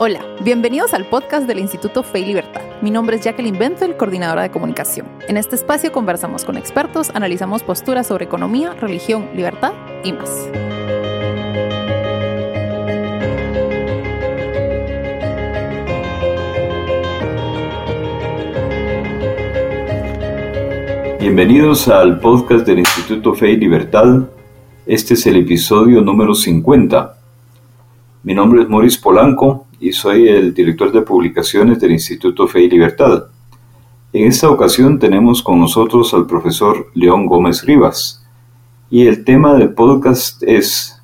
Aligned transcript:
Hola, 0.00 0.24
bienvenidos 0.44 0.94
al 0.94 1.06
podcast 1.06 1.48
del 1.48 1.58
Instituto 1.58 2.04
Fe 2.04 2.20
y 2.20 2.26
Libertad. 2.26 2.60
Mi 2.82 2.92
nombre 2.92 3.16
es 3.16 3.24
Jacqueline 3.24 3.58
Benfeld, 3.58 3.96
coordinadora 3.96 4.42
de 4.42 4.50
comunicación. 4.52 5.08
En 5.26 5.36
este 5.36 5.56
espacio 5.56 5.90
conversamos 5.90 6.44
con 6.44 6.56
expertos, 6.56 7.10
analizamos 7.14 7.64
posturas 7.64 8.06
sobre 8.06 8.26
economía, 8.26 8.74
religión, 8.74 9.28
libertad 9.34 9.72
y 10.04 10.12
más. 10.12 10.48
Bienvenidos 21.18 21.88
al 21.88 22.20
podcast 22.20 22.64
del 22.64 22.78
Instituto 22.78 23.34
Fe 23.34 23.50
y 23.50 23.56
Libertad. 23.56 24.28
Este 24.86 25.14
es 25.14 25.26
el 25.26 25.38
episodio 25.38 26.00
número 26.02 26.36
50. 26.36 27.16
Mi 28.22 28.34
nombre 28.34 28.62
es 28.62 28.68
Maurice 28.68 29.00
Polanco 29.02 29.67
y 29.80 29.92
soy 29.92 30.28
el 30.28 30.54
director 30.54 30.92
de 30.92 31.02
publicaciones 31.02 31.80
del 31.80 31.92
Instituto 31.92 32.48
Fe 32.48 32.62
y 32.62 32.70
Libertad. 32.70 33.24
En 34.12 34.26
esta 34.26 34.50
ocasión 34.50 34.98
tenemos 34.98 35.42
con 35.42 35.60
nosotros 35.60 36.14
al 36.14 36.26
profesor 36.26 36.88
León 36.94 37.26
Gómez 37.26 37.64
Rivas 37.64 38.26
y 38.90 39.06
el 39.06 39.24
tema 39.24 39.54
del 39.54 39.74
podcast 39.74 40.42
es, 40.42 41.00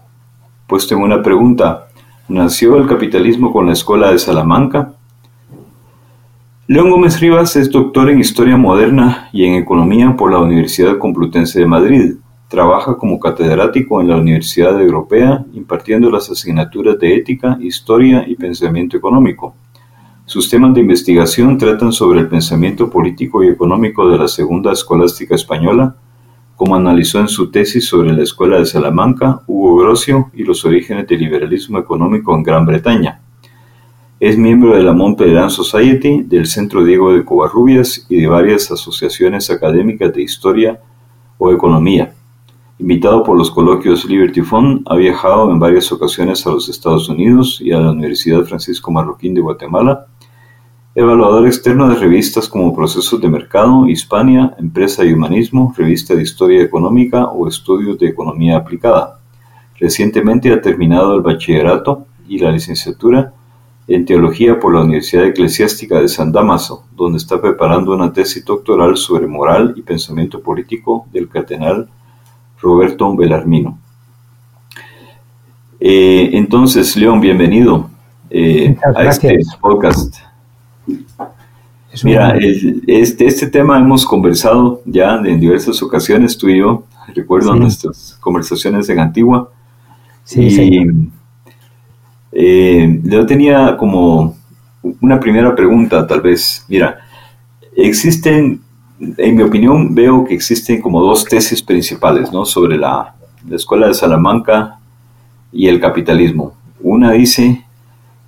puesto 0.66 0.94
en 0.94 1.02
una 1.02 1.22
pregunta, 1.22 1.88
¿nació 2.28 2.76
el 2.76 2.86
capitalismo 2.86 3.52
con 3.52 3.66
la 3.66 3.74
Escuela 3.74 4.10
de 4.10 4.18
Salamanca? 4.18 4.94
León 6.66 6.90
Gómez 6.90 7.20
Rivas 7.20 7.56
es 7.56 7.70
doctor 7.70 8.08
en 8.08 8.20
Historia 8.20 8.56
Moderna 8.56 9.28
y 9.32 9.44
en 9.44 9.56
Economía 9.56 10.16
por 10.16 10.32
la 10.32 10.38
Universidad 10.38 10.96
Complutense 10.96 11.60
de 11.60 11.66
Madrid. 11.66 12.14
Trabaja 12.54 12.96
como 12.96 13.18
catedrático 13.18 14.00
en 14.00 14.06
la 14.06 14.16
Universidad 14.16 14.80
Europea 14.80 15.44
impartiendo 15.54 16.08
las 16.08 16.30
asignaturas 16.30 16.96
de 17.00 17.16
Ética, 17.16 17.58
Historia 17.60 18.24
y 18.28 18.36
Pensamiento 18.36 18.96
Económico. 18.96 19.56
Sus 20.24 20.48
temas 20.48 20.72
de 20.72 20.82
investigación 20.82 21.58
tratan 21.58 21.92
sobre 21.92 22.20
el 22.20 22.28
pensamiento 22.28 22.88
político 22.88 23.42
y 23.42 23.48
económico 23.48 24.08
de 24.08 24.18
la 24.18 24.28
Segunda 24.28 24.70
Escolástica 24.70 25.34
Española, 25.34 25.96
como 26.54 26.76
analizó 26.76 27.18
en 27.18 27.26
su 27.26 27.50
tesis 27.50 27.88
sobre 27.88 28.12
la 28.12 28.22
Escuela 28.22 28.60
de 28.60 28.66
Salamanca, 28.66 29.40
Hugo 29.48 29.78
Grocio 29.78 30.30
y 30.32 30.44
los 30.44 30.64
orígenes 30.64 31.08
del 31.08 31.18
liberalismo 31.18 31.80
económico 31.80 32.36
en 32.36 32.44
Gran 32.44 32.66
Bretaña. 32.66 33.20
Es 34.20 34.38
miembro 34.38 34.76
de 34.76 34.84
la 34.84 34.92
Montpellier 34.92 35.50
Society, 35.50 36.22
del 36.22 36.46
Centro 36.46 36.84
Diego 36.84 37.12
de 37.14 37.24
Covarrubias 37.24 38.06
y 38.08 38.20
de 38.20 38.28
varias 38.28 38.70
asociaciones 38.70 39.50
académicas 39.50 40.14
de 40.14 40.22
historia 40.22 40.78
o 41.36 41.50
economía. 41.50 42.13
Invitado 42.80 43.22
por 43.22 43.38
los 43.38 43.52
coloquios 43.52 44.04
Liberty 44.04 44.40
Fund, 44.40 44.82
ha 44.86 44.96
viajado 44.96 45.48
en 45.52 45.60
varias 45.60 45.92
ocasiones 45.92 46.44
a 46.44 46.50
los 46.50 46.68
Estados 46.68 47.08
Unidos 47.08 47.60
y 47.60 47.70
a 47.70 47.78
la 47.78 47.92
Universidad 47.92 48.42
Francisco 48.42 48.90
Marroquín 48.90 49.32
de 49.32 49.40
Guatemala. 49.40 50.06
Evaluador 50.96 51.46
externo 51.46 51.88
de 51.88 51.94
revistas 51.94 52.48
como 52.48 52.74
Procesos 52.74 53.20
de 53.20 53.28
Mercado, 53.28 53.86
Hispania, 53.86 54.56
Empresa 54.58 55.04
y 55.04 55.12
Humanismo, 55.12 55.72
Revista 55.76 56.16
de 56.16 56.22
Historia 56.22 56.62
Económica 56.62 57.26
o 57.26 57.46
Estudios 57.46 57.96
de 57.96 58.08
Economía 58.08 58.56
Aplicada. 58.56 59.20
Recientemente 59.78 60.52
ha 60.52 60.60
terminado 60.60 61.14
el 61.14 61.22
bachillerato 61.22 62.06
y 62.28 62.38
la 62.38 62.50
licenciatura 62.50 63.34
en 63.86 64.04
Teología 64.04 64.58
por 64.58 64.74
la 64.74 64.82
Universidad 64.82 65.26
Eclesiástica 65.26 66.00
de 66.00 66.08
San 66.08 66.32
Damaso, 66.32 66.86
donde 66.96 67.18
está 67.18 67.40
preparando 67.40 67.94
una 67.94 68.12
tesis 68.12 68.44
doctoral 68.44 68.96
sobre 68.96 69.28
moral 69.28 69.74
y 69.76 69.82
pensamiento 69.82 70.40
político 70.40 71.06
del 71.12 71.28
cardenal 71.28 71.88
Roberto 72.64 73.14
Belarmino. 73.14 73.78
Eh, 75.78 76.30
entonces, 76.32 76.96
León, 76.96 77.20
bienvenido 77.20 77.90
eh, 78.30 78.74
a 78.96 79.04
este 79.04 79.38
podcast. 79.60 80.16
Mira, 82.02 82.36
este, 82.86 83.26
este 83.26 83.46
tema 83.48 83.78
hemos 83.78 84.06
conversado 84.06 84.80
ya 84.86 85.16
en 85.16 85.38
diversas 85.38 85.80
ocasiones, 85.82 86.36
tú 86.38 86.48
y 86.48 86.58
yo, 86.58 86.84
recuerdo 87.14 87.54
nuestras 87.54 88.16
conversaciones 88.20 88.88
en 88.88 88.98
Antigua. 88.98 89.50
Sí, 90.24 90.40
y, 90.40 91.10
eh, 92.32 93.00
yo 93.04 93.26
tenía 93.26 93.76
como 93.76 94.36
una 95.02 95.20
primera 95.20 95.54
pregunta, 95.54 96.06
tal 96.06 96.22
vez. 96.22 96.64
Mira, 96.68 96.98
existen, 97.76 98.63
en 99.00 99.36
mi 99.36 99.42
opinión, 99.42 99.94
veo 99.94 100.24
que 100.24 100.34
existen 100.34 100.80
como 100.80 101.00
dos 101.00 101.24
tesis 101.24 101.62
principales, 101.62 102.32
¿no? 102.32 102.44
Sobre 102.44 102.76
la, 102.76 103.14
la 103.48 103.56
escuela 103.56 103.88
de 103.88 103.94
Salamanca 103.94 104.78
y 105.52 105.68
el 105.68 105.80
capitalismo. 105.80 106.54
Una 106.80 107.12
dice 107.12 107.64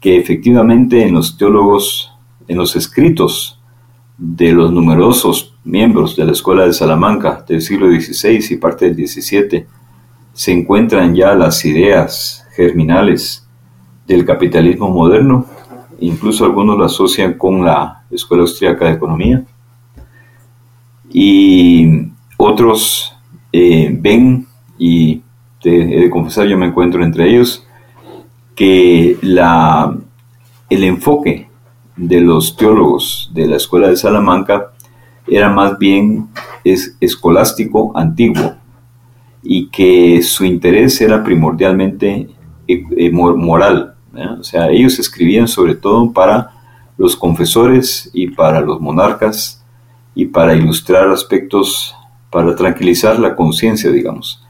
que 0.00 0.16
efectivamente 0.16 1.03
en 1.06 1.15
los 1.15 1.37
teólogos, 1.37 2.12
en 2.49 2.59
los 2.59 2.77
escritos 2.77 3.60
de 4.19 4.53
los 4.53 4.72
numerosos 4.72 5.54
miembros 5.65 6.16
de 6.16 6.25
la 6.25 6.32
escuela 6.32 6.65
de 6.65 6.72
Salamanca 6.72 7.44
del 7.47 7.60
siglo 7.60 7.88
XVI 7.88 8.44
y 8.50 8.56
parte 8.56 8.91
del 8.91 9.06
XVII, 9.06 9.66
se 10.33 10.53
encuentran 10.53 11.15
ya 11.15 11.34
las 11.34 11.65
ideas 11.65 12.47
germinales 12.54 13.47
del 14.06 14.25
capitalismo 14.25 14.91
moderno, 14.91 15.47
incluso 15.98 16.44
algunos 16.44 16.78
lo 16.78 16.84
asocian 16.84 17.34
con 17.34 17.65
la 17.65 18.04
Escuela 18.10 18.43
Austriaca 18.43 18.87
de 18.87 18.93
Economía, 18.93 19.44
y 21.10 22.12
otros 22.36 23.16
eh, 23.52 23.96
ven, 24.00 24.46
y 24.78 25.22
he 25.64 26.00
de 26.00 26.10
confesar, 26.10 26.46
yo 26.46 26.58
me 26.58 26.66
encuentro 26.66 27.02
entre 27.02 27.30
ellos, 27.30 27.66
que 28.54 29.18
la, 29.22 29.96
el 30.70 30.84
enfoque 30.84 31.48
de 31.96 32.20
los 32.20 32.56
teólogos 32.56 33.30
de 33.34 33.46
la 33.46 33.56
Escuela 33.56 33.88
de 33.88 33.96
Salamanca 33.96 34.72
era 35.26 35.48
más 35.48 35.78
bien 35.78 36.28
es, 36.64 36.96
escolástico 37.00 37.92
antiguo 37.96 38.54
y 39.42 39.68
que 39.68 40.22
su 40.22 40.44
interés 40.44 41.00
era 41.00 41.22
primordialmente 41.22 42.28
eh, 42.68 42.82
eh, 42.96 43.10
moral, 43.12 43.94
o 44.38 44.42
sea, 44.42 44.70
ellos 44.70 44.98
escribían 44.98 45.46
sobre 45.46 45.74
todo 45.74 46.12
para 46.12 46.50
los 46.96 47.16
confesores 47.16 48.10
y 48.12 48.28
para 48.28 48.60
los 48.60 48.80
monarcas 48.80 49.55
y 50.16 50.25
para 50.25 50.54
ilustrar 50.54 51.10
aspectos, 51.10 51.94
para 52.31 52.56
tranquilizar 52.56 53.19
la 53.21 53.37
conciencia, 53.37 53.93
digamos. 53.93 54.43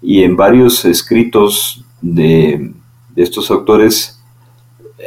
Y 0.00 0.22
en 0.22 0.36
varios 0.36 0.86
escritos 0.86 1.84
de, 2.00 2.72
estos 3.14 3.50
autores 3.50 4.18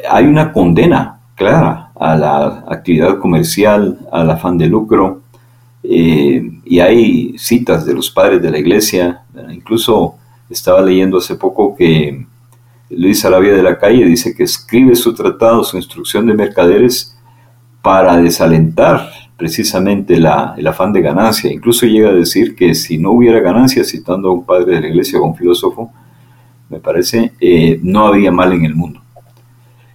hay 0.07 0.25
una 0.25 0.53
condena 0.53 1.21
clara 1.33 1.91
a 1.95 2.15
la 2.15 2.65
actividad 2.69 3.17
comercial, 3.17 3.97
al 4.11 4.29
afán 4.29 4.59
de 4.59 4.67
lucro, 4.67 5.21
eh, 5.81 6.51
y 6.63 6.79
hay 6.79 7.35
citas 7.39 7.83
de 7.83 7.95
los 7.95 8.11
padres 8.11 8.43
de 8.43 8.51
la 8.51 8.59
iglesia, 8.59 9.23
incluso 9.51 10.15
estaba 10.51 10.81
leyendo 10.81 11.17
hace 11.17 11.35
poco 11.35 11.75
que 11.75 12.27
Luis 12.91 13.25
Arabia 13.25 13.53
de 13.53 13.63
la 13.63 13.79
Calle 13.79 14.05
dice 14.05 14.35
que 14.35 14.43
escribe 14.43 14.95
su 14.95 15.15
tratado, 15.15 15.63
su 15.63 15.77
instrucción 15.77 16.27
de 16.27 16.35
mercaderes, 16.35 17.17
para 17.81 18.17
desalentar 18.17 19.24
precisamente 19.37 20.17
la, 20.17 20.55
el 20.57 20.67
afán 20.67 20.93
de 20.93 21.01
ganancia. 21.01 21.51
Incluso 21.51 21.85
llega 21.85 22.09
a 22.09 22.13
decir 22.13 22.55
que 22.55 22.73
si 22.73 22.97
no 22.97 23.11
hubiera 23.11 23.39
ganancia, 23.39 23.83
citando 23.83 24.29
a 24.29 24.33
un 24.33 24.45
padre 24.45 24.75
de 24.75 24.81
la 24.81 24.87
iglesia 24.87 25.19
o 25.19 25.25
un 25.25 25.35
filósofo, 25.35 25.91
me 26.69 26.79
parece, 26.79 27.33
eh, 27.39 27.79
no 27.83 28.07
había 28.07 28.31
mal 28.31 28.53
en 28.53 28.65
el 28.65 28.75
mundo. 28.75 29.01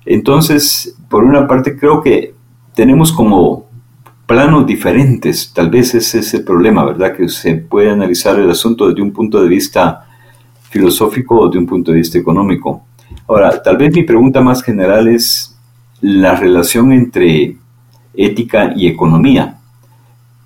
Entonces, 0.04 0.96
por 1.08 1.24
una 1.24 1.46
parte, 1.46 1.76
creo 1.76 2.02
que 2.02 2.34
tenemos 2.74 3.12
como 3.12 3.66
planos 4.26 4.66
diferentes, 4.66 5.52
tal 5.52 5.70
vez 5.70 5.94
ese 5.94 6.20
es 6.20 6.34
el 6.34 6.44
problema, 6.44 6.84
¿verdad? 6.84 7.16
Que 7.16 7.28
se 7.28 7.56
puede 7.56 7.90
analizar 7.90 8.38
el 8.38 8.48
asunto 8.48 8.88
desde 8.88 9.02
un 9.02 9.12
punto 9.12 9.42
de 9.42 9.48
vista 9.48 10.06
filosófico 10.68 11.40
o 11.40 11.48
de 11.48 11.58
un 11.58 11.66
punto 11.66 11.90
de 11.90 11.98
vista 11.98 12.16
económico. 12.16 12.84
Ahora, 13.26 13.60
tal 13.60 13.76
vez 13.76 13.92
mi 13.92 14.04
pregunta 14.04 14.40
más 14.40 14.62
general 14.62 15.08
es 15.08 15.58
la 16.00 16.36
relación 16.36 16.92
entre 16.92 17.56
ética 18.20 18.72
y 18.76 18.86
economía. 18.86 19.58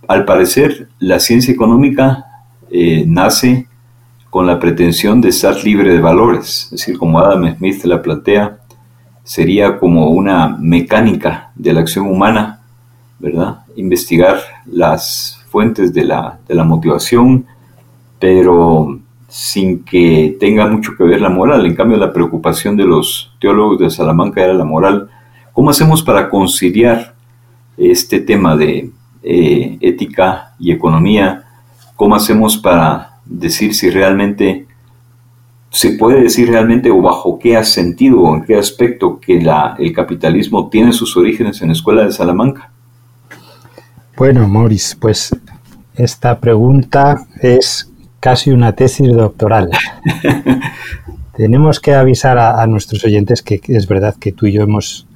Al 0.06 0.24
parecer, 0.24 0.88
la 1.00 1.18
ciencia 1.18 1.52
económica 1.52 2.24
eh, 2.70 3.04
nace 3.06 3.66
con 4.30 4.46
la 4.46 4.58
pretensión 4.58 5.20
de 5.20 5.30
estar 5.30 5.56
libre 5.64 5.92
de 5.92 6.00
valores, 6.00 6.64
es 6.64 6.70
decir, 6.70 6.98
como 6.98 7.18
Adam 7.18 7.56
Smith 7.56 7.84
la 7.84 8.02
plantea, 8.02 8.58
sería 9.22 9.78
como 9.78 10.10
una 10.10 10.48
mecánica 10.48 11.50
de 11.54 11.72
la 11.72 11.80
acción 11.80 12.06
humana, 12.06 12.60
¿verdad? 13.18 13.60
Investigar 13.76 14.38
las 14.66 15.42
fuentes 15.48 15.92
de 15.94 16.04
la, 16.04 16.38
de 16.46 16.54
la 16.54 16.64
motivación, 16.64 17.46
pero 18.18 19.00
sin 19.28 19.82
que 19.82 20.36
tenga 20.38 20.66
mucho 20.66 20.92
que 20.96 21.04
ver 21.04 21.20
la 21.20 21.28
moral. 21.28 21.64
En 21.66 21.74
cambio, 21.74 21.96
la 21.96 22.12
preocupación 22.12 22.76
de 22.76 22.84
los 22.84 23.32
teólogos 23.40 23.78
de 23.78 23.90
Salamanca 23.90 24.44
era 24.44 24.52
la 24.52 24.64
moral. 24.64 25.08
¿Cómo 25.52 25.70
hacemos 25.70 26.02
para 26.02 26.28
conciliar 26.28 27.14
este 27.76 28.20
tema 28.20 28.56
de 28.56 28.90
eh, 29.22 29.78
ética 29.80 30.54
y 30.58 30.72
economía? 30.72 31.44
¿Cómo 31.96 32.14
hacemos 32.14 32.56
para 32.56 33.18
decir 33.24 33.74
si 33.74 33.90
realmente 33.90 34.66
¿Se 35.74 35.90
puede 35.90 36.22
decir 36.22 36.48
realmente 36.48 36.88
o 36.88 37.02
bajo 37.02 37.36
qué 37.36 37.62
sentido 37.64 38.20
o 38.20 38.36
en 38.36 38.44
qué 38.44 38.56
aspecto 38.56 39.18
que 39.18 39.40
la, 39.40 39.74
el 39.76 39.92
capitalismo 39.92 40.68
tiene 40.68 40.92
sus 40.92 41.16
orígenes 41.16 41.60
en 41.62 41.68
la 41.68 41.72
Escuela 41.72 42.04
de 42.04 42.12
Salamanca? 42.12 42.70
Bueno, 44.16 44.46
Maurice, 44.46 44.94
pues 44.96 45.34
esta 45.96 46.38
pregunta 46.38 47.26
es 47.42 47.90
casi 48.20 48.52
una 48.52 48.72
tesis 48.72 49.12
doctoral. 49.12 49.68
Tenemos 51.36 51.80
que 51.80 51.92
avisar 51.94 52.38
a, 52.38 52.64
nuestros 52.68 53.04
oyentes 53.04 53.42
que, 53.42 53.60
es 53.66 53.88
verdad 53.88 54.14
que 54.14 54.30
tú 54.30 54.46
y 54.46 54.52
yo 54.52 54.62
hemos 54.62 55.08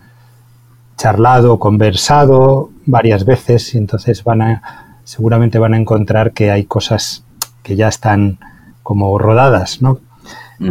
charlado, 0.99 1.59
conversado 1.59 2.71
varias 2.85 3.25
veces 3.25 3.75
y 3.75 3.79
entonces 3.79 4.23
van 4.25 4.43
a, 4.43 4.99
seguramente 5.05 5.59
van 5.59 5.73
a 5.73 5.79
encontrar 5.79 6.33
que 6.33 6.51
hay 6.51 6.65
cosas 6.65 7.25
que 7.63 7.77
ya 7.77 7.89
están 7.89 8.39
como 8.83 9.17
rodadas, 9.19 9.81
¿no? 9.81 10.01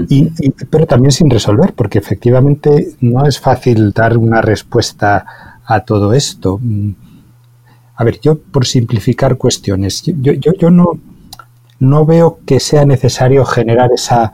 Y, 0.10 0.32
pero 0.70 0.86
también 0.86 1.14
sin 1.14 1.30
resolver, 1.30 1.74
porque 1.74 1.98
efectivamente 1.98 2.90
no 3.00 3.26
es 3.26 3.40
fácil 3.40 3.94
dar 3.94 4.18
una 4.18 4.42
respuesta 4.42 5.26
a 5.66 5.80
todo 5.82 6.14
esto. 6.14 6.60
A 7.96 8.04
ver, 8.04 8.20
yo 8.20 8.38
por 8.38 8.66
simplificar 8.66 9.38
cuestiones, 9.38 10.04
yo, 10.04 10.34
yo, 10.34 10.52
yo 10.54 10.70
no, 10.72 11.00
no 11.80 12.06
veo 12.06 12.40
que 12.46 12.60
sea 12.60 12.86
necesario 12.86 13.46
generar 13.46 13.92
esa, 13.94 14.34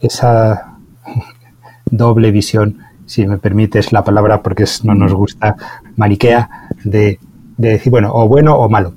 esa 0.00 0.78
doble 1.90 2.30
visión, 2.30 2.78
si 3.06 3.26
me 3.26 3.38
permites 3.38 3.92
la 3.92 4.04
palabra, 4.04 4.42
porque 4.42 4.64
no 4.82 4.94
nos 4.94 5.14
gusta, 5.14 5.56
maniquea, 5.96 6.68
de, 6.84 7.18
decir, 7.56 7.90
bueno, 7.90 8.10
o 8.12 8.28
bueno 8.28 8.56
o 8.56 8.68
malo. 8.68 8.92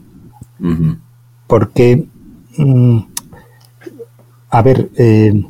Porque, 1.48 2.08
mm, 2.58 3.00
a 4.50 4.62
ver, 4.62 4.90
eh, 4.98 5.46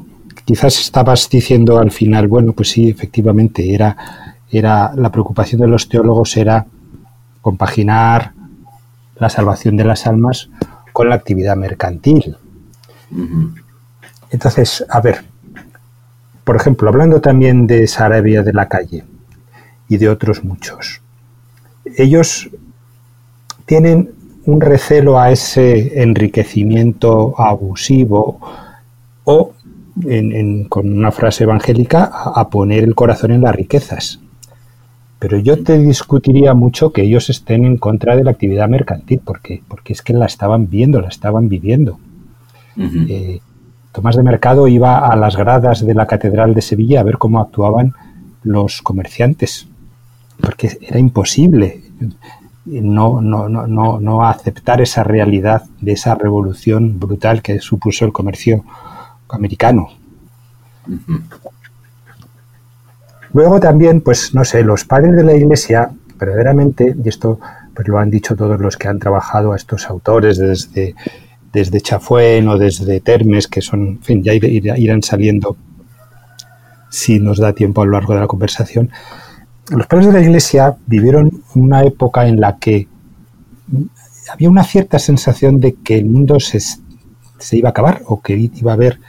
quizás 0.45 0.79
estabas 0.79 1.29
diciendo 1.29 1.79
al 1.79 1.91
final, 1.91 2.27
bueno, 2.27 2.53
pues 2.53 2.69
sí, 2.69 2.89
efectivamente, 2.89 3.73
era, 3.73 3.95
era 4.51 4.93
la 4.95 5.11
preocupación 5.11 5.61
de 5.61 5.67
los 5.67 5.87
teólogos 5.89 6.35
era 6.37 6.65
compaginar 7.41 8.33
la 9.15 9.29
salvación 9.29 9.77
de 9.77 9.85
las 9.85 10.07
almas 10.07 10.49
con 10.91 11.09
la 11.09 11.15
actividad 11.15 11.55
mercantil. 11.55 12.35
Entonces, 14.31 14.85
a 14.89 15.01
ver, 15.01 15.23
por 16.49 16.55
ejemplo, 16.55 16.89
hablando 16.89 17.21
también 17.21 17.67
de 17.67 17.85
Sarabia 17.85 18.41
de 18.41 18.53
la 18.53 18.67
calle 18.67 19.03
y 19.87 19.97
de 19.97 20.09
otros 20.09 20.43
muchos, 20.43 20.99
ellos 21.95 22.49
tienen 23.67 24.09
un 24.45 24.59
recelo 24.59 25.19
a 25.19 25.29
ese 25.29 26.01
enriquecimiento 26.01 27.39
abusivo 27.39 28.39
o 29.25 29.53
con 30.69 30.91
una 30.91 31.11
frase 31.11 31.43
evangélica, 31.43 32.05
a, 32.05 32.49
poner 32.49 32.83
el 32.83 32.95
corazón 32.95 33.29
en 33.29 33.41
las 33.41 33.53
riquezas. 33.53 34.19
Pero 35.19 35.37
yo 35.37 35.63
te 35.63 35.77
discutiría 35.77 36.55
mucho 36.55 36.91
que 36.91 37.03
ellos 37.03 37.29
estén 37.29 37.63
en 37.63 37.77
contra 37.77 38.15
de 38.15 38.23
la 38.23 38.31
actividad 38.31 38.67
mercantil, 38.67 39.21
porque, 39.23 39.61
porque 39.67 39.93
es 39.93 40.01
que 40.01 40.13
la 40.13 40.25
estaban 40.25 40.67
viendo, 40.67 40.99
la 40.99 41.09
estaban 41.09 41.47
viviendo. 41.47 41.99
Eh, 42.75 43.39
Tomás 43.91 44.15
de 44.15 44.23
Mercado 44.23 44.67
iba 44.67 45.07
a 45.07 45.15
las 45.15 45.35
gradas 45.35 45.85
de 45.85 45.93
la 45.93 46.07
Catedral 46.07 46.53
de 46.53 46.61
Sevilla 46.61 46.99
a 46.99 47.03
ver 47.03 47.17
cómo 47.17 47.39
actuaban 47.39 47.93
los 48.43 48.81
comerciantes, 48.81 49.67
porque 50.39 50.77
era 50.81 50.99
imposible 50.99 51.89
no, 52.65 53.21
no, 53.21 53.49
no, 53.49 53.99
no 53.99 54.25
aceptar 54.25 54.81
esa 54.81 55.03
realidad 55.03 55.63
de 55.81 55.93
esa 55.93 56.15
revolución 56.15 56.99
brutal 56.99 57.41
que 57.41 57.59
supuso 57.59 58.05
el 58.05 58.11
comercio 58.11 58.63
americano. 59.29 59.89
Luego 63.33 63.59
también, 63.59 64.01
pues 64.01 64.33
no 64.33 64.43
sé, 64.43 64.63
los 64.63 64.85
padres 64.85 65.15
de 65.15 65.23
la 65.23 65.33
Iglesia, 65.33 65.91
verdaderamente, 66.17 66.95
y 67.03 67.09
esto 67.09 67.39
pues 67.73 67.87
lo 67.87 67.97
han 67.97 68.09
dicho 68.09 68.35
todos 68.35 68.59
los 68.59 68.75
que 68.77 68.87
han 68.87 68.99
trabajado 68.99 69.53
a 69.53 69.55
estos 69.55 69.89
autores 69.89 70.37
desde, 70.37 70.95
desde 71.51 71.81
Chafuén 71.81 72.47
o 72.47 72.57
desde 72.57 72.99
Termes, 72.99 73.47
que 73.47 73.61
son, 73.61 73.87
en 73.87 74.01
fin, 74.01 74.23
ya 74.23 74.33
irán 74.33 75.01
saliendo 75.01 75.57
si 76.89 77.19
nos 77.19 77.37
da 77.37 77.53
tiempo 77.53 77.81
a 77.81 77.85
lo 77.85 77.91
largo 77.91 78.13
de 78.13 78.21
la 78.21 78.27
conversación. 78.27 78.89
Los 79.69 79.87
padres 79.87 80.07
de 80.07 80.13
la 80.13 80.21
Iglesia 80.21 80.75
vivieron 80.87 81.43
una 81.55 81.83
época 81.83 82.27
en 82.27 82.39
la 82.39 82.57
que 82.57 82.87
había 84.31 84.49
una 84.49 84.63
cierta 84.63 84.99
sensación 84.99 85.59
de 85.59 85.75
que 85.75 85.97
el 85.97 86.05
mundo 86.05 86.39
se, 86.39 86.59
se 86.59 87.57
iba 87.57 87.69
a 87.69 87.71
acabar 87.71 88.01
o 88.05 88.21
que 88.21 88.49
iba 88.53 88.71
a 88.71 88.75
haber 88.75 88.99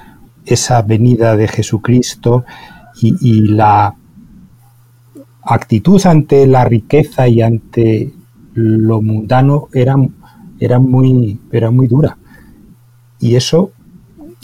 esa 0.45 0.83
venida 0.83 1.37
de 1.37 1.49
Jesucristo 1.49 2.45
y, 3.03 3.41
la 3.49 3.95
actitud 5.43 6.05
ante 6.05 6.47
la 6.47 6.65
riqueza 6.67 7.27
y 7.29 7.41
ante 7.41 8.13
lo 8.53 9.01
mundano 9.01 9.69
era, 9.73 9.97
era, 10.59 10.79
muy, 10.79 11.41
era 11.51 11.71
muy 11.71 11.87
dura. 11.87 12.19
Y 13.21 13.37
eso, 13.37 13.73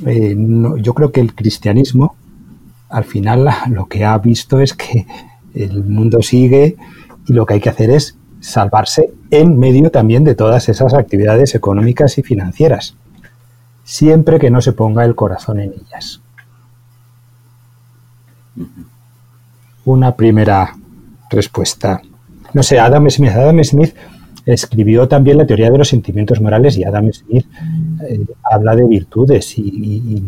eh, 0.04 0.36
yo 0.78 0.94
creo 0.94 1.10
que 1.10 1.20
el 1.20 1.34
cristianismo, 1.34 2.16
al 2.88 3.04
final, 3.04 3.48
lo 3.70 3.86
que 3.86 4.04
ha 4.04 4.16
visto 4.18 4.60
es 4.60 4.74
que 4.74 5.06
el 5.54 5.84
mundo 5.84 6.22
sigue 6.22 6.76
y 7.26 7.32
lo 7.32 7.46
que 7.46 7.54
hay 7.54 7.60
que 7.60 7.70
hacer 7.70 7.90
es 7.90 8.16
salvarse 8.40 9.10
en 9.30 9.58
medio 9.58 9.90
también 9.90 10.22
de 10.22 10.34
todas 10.34 10.68
esas 10.68 10.94
actividades 10.94 11.54
económicas 11.54 12.18
y 12.18 12.22
financieras 12.22 12.94
siempre 13.86 14.40
que 14.40 14.50
no 14.50 14.60
se 14.60 14.72
ponga 14.72 15.04
el 15.04 15.14
corazón 15.14 15.60
en 15.60 15.72
ellas. 15.72 16.20
Una 19.84 20.16
primera 20.16 20.76
respuesta. 21.30 22.02
No 22.52 22.62
sé, 22.62 22.80
Adam 22.80 23.08
Smith. 23.08 23.30
Adam 23.30 23.62
Smith 23.62 23.94
escribió 24.44 25.06
también 25.06 25.38
la 25.38 25.46
teoría 25.46 25.70
de 25.70 25.78
los 25.78 25.88
sentimientos 25.88 26.40
morales 26.40 26.76
y 26.76 26.84
Adam 26.84 27.12
Smith 27.12 27.46
eh, 28.02 28.24
habla 28.50 28.74
de 28.74 28.84
virtudes 28.84 29.58
y, 29.58 30.22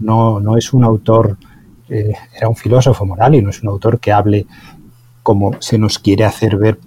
no, 0.00 0.40
no, 0.40 0.56
es 0.56 0.72
un 0.72 0.84
autor, 0.84 1.38
eh, 1.88 2.12
era 2.36 2.48
un 2.48 2.56
filósofo 2.56 3.06
moral 3.06 3.34
y 3.34 3.42
no 3.42 3.50
es 3.50 3.62
un 3.62 3.68
autor 3.68 3.98
que 3.98 4.12
hable 4.12 4.46
como 5.22 5.52
se 5.60 5.78
nos 5.78 5.98
quiere 5.98 6.24
hacer 6.24 6.56
ver, 6.56 6.78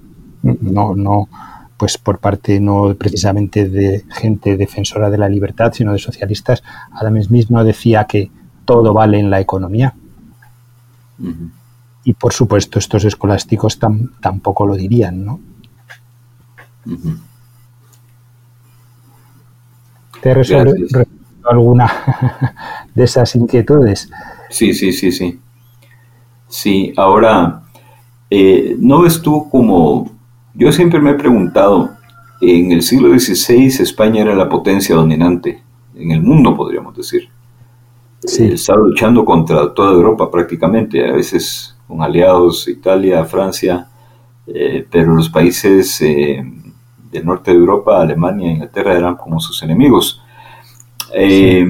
no, 0.44 0.96
no, 0.96 1.30
pues 1.78 1.98
por 1.98 2.20
parte 2.20 2.60
no 2.60 2.96
precisamente 2.96 3.68
de 3.68 4.06
gente 4.10 4.58
defensora 4.58 5.10
de 5.10 5.18
la 5.18 5.30
libertad, 5.30 5.74
sino 5.74 5.94
de 5.94 6.00
socialistas, 6.00 6.64
Adam 6.92 7.22
Smith 7.22 7.50
no 7.50 7.64
decía 7.64 8.06
que 8.06 8.30
todo 8.66 8.94
vale 8.94 9.20
en 9.20 9.30
la 9.30 9.40
economía. 9.40 9.94
Y 12.04 12.14
por 12.14 12.34
supuesto 12.34 12.80
estos 12.80 13.04
escolásticos 13.06 13.80
tampoco 13.80 14.66
lo 14.66 14.76
dirían, 14.76 15.26
¿no? 15.26 15.40
¿Te 20.22 20.34
resuelve, 20.34 20.88
alguna 21.50 21.92
de 22.96 23.04
esas 23.04 23.36
inquietudes? 23.36 24.10
Sí, 24.50 24.74
sí, 24.74 24.92
sí, 24.92 25.12
sí. 25.12 25.40
Sí, 26.48 26.94
ahora, 26.98 27.64
eh, 28.30 28.76
¿no 28.78 29.02
ves 29.02 29.22
tú 29.22 29.50
como 29.50 30.12
yo 30.54 30.72
siempre 30.72 31.00
me 31.00 31.12
he 31.12 31.16
preguntado, 31.16 31.92
en 32.42 32.72
el 32.72 32.82
siglo 32.82 33.18
XVI 33.18 33.68
España 33.68 34.22
era 34.22 34.36
la 34.36 34.50
potencia 34.50 34.96
dominante 34.96 35.62
en 35.96 36.12
el 36.12 36.22
mundo, 36.22 36.56
podríamos 36.56 36.96
decir. 36.96 37.30
Sí. 38.24 38.46
estaba 38.54 38.80
luchando 38.80 39.26
contra 39.26 39.74
toda 39.74 39.94
Europa 39.94 40.30
prácticamente, 40.30 41.08
a 41.08 41.14
veces 41.14 41.76
con 41.88 42.04
aliados, 42.04 42.68
Italia, 42.68 43.26
Francia, 43.26 43.88
eh, 44.46 44.86
pero 44.92 45.16
los 45.16 45.30
países 45.30 46.00
eh, 46.02 46.44
del 47.12 47.26
norte 47.26 47.52
de 47.52 47.58
Europa, 47.58 48.02
Alemania, 48.02 48.52
Inglaterra 48.52 48.98
eran 48.98 49.16
como 49.16 49.40
sus 49.40 49.62
enemigos. 49.64 50.22
Eh, 51.14 51.66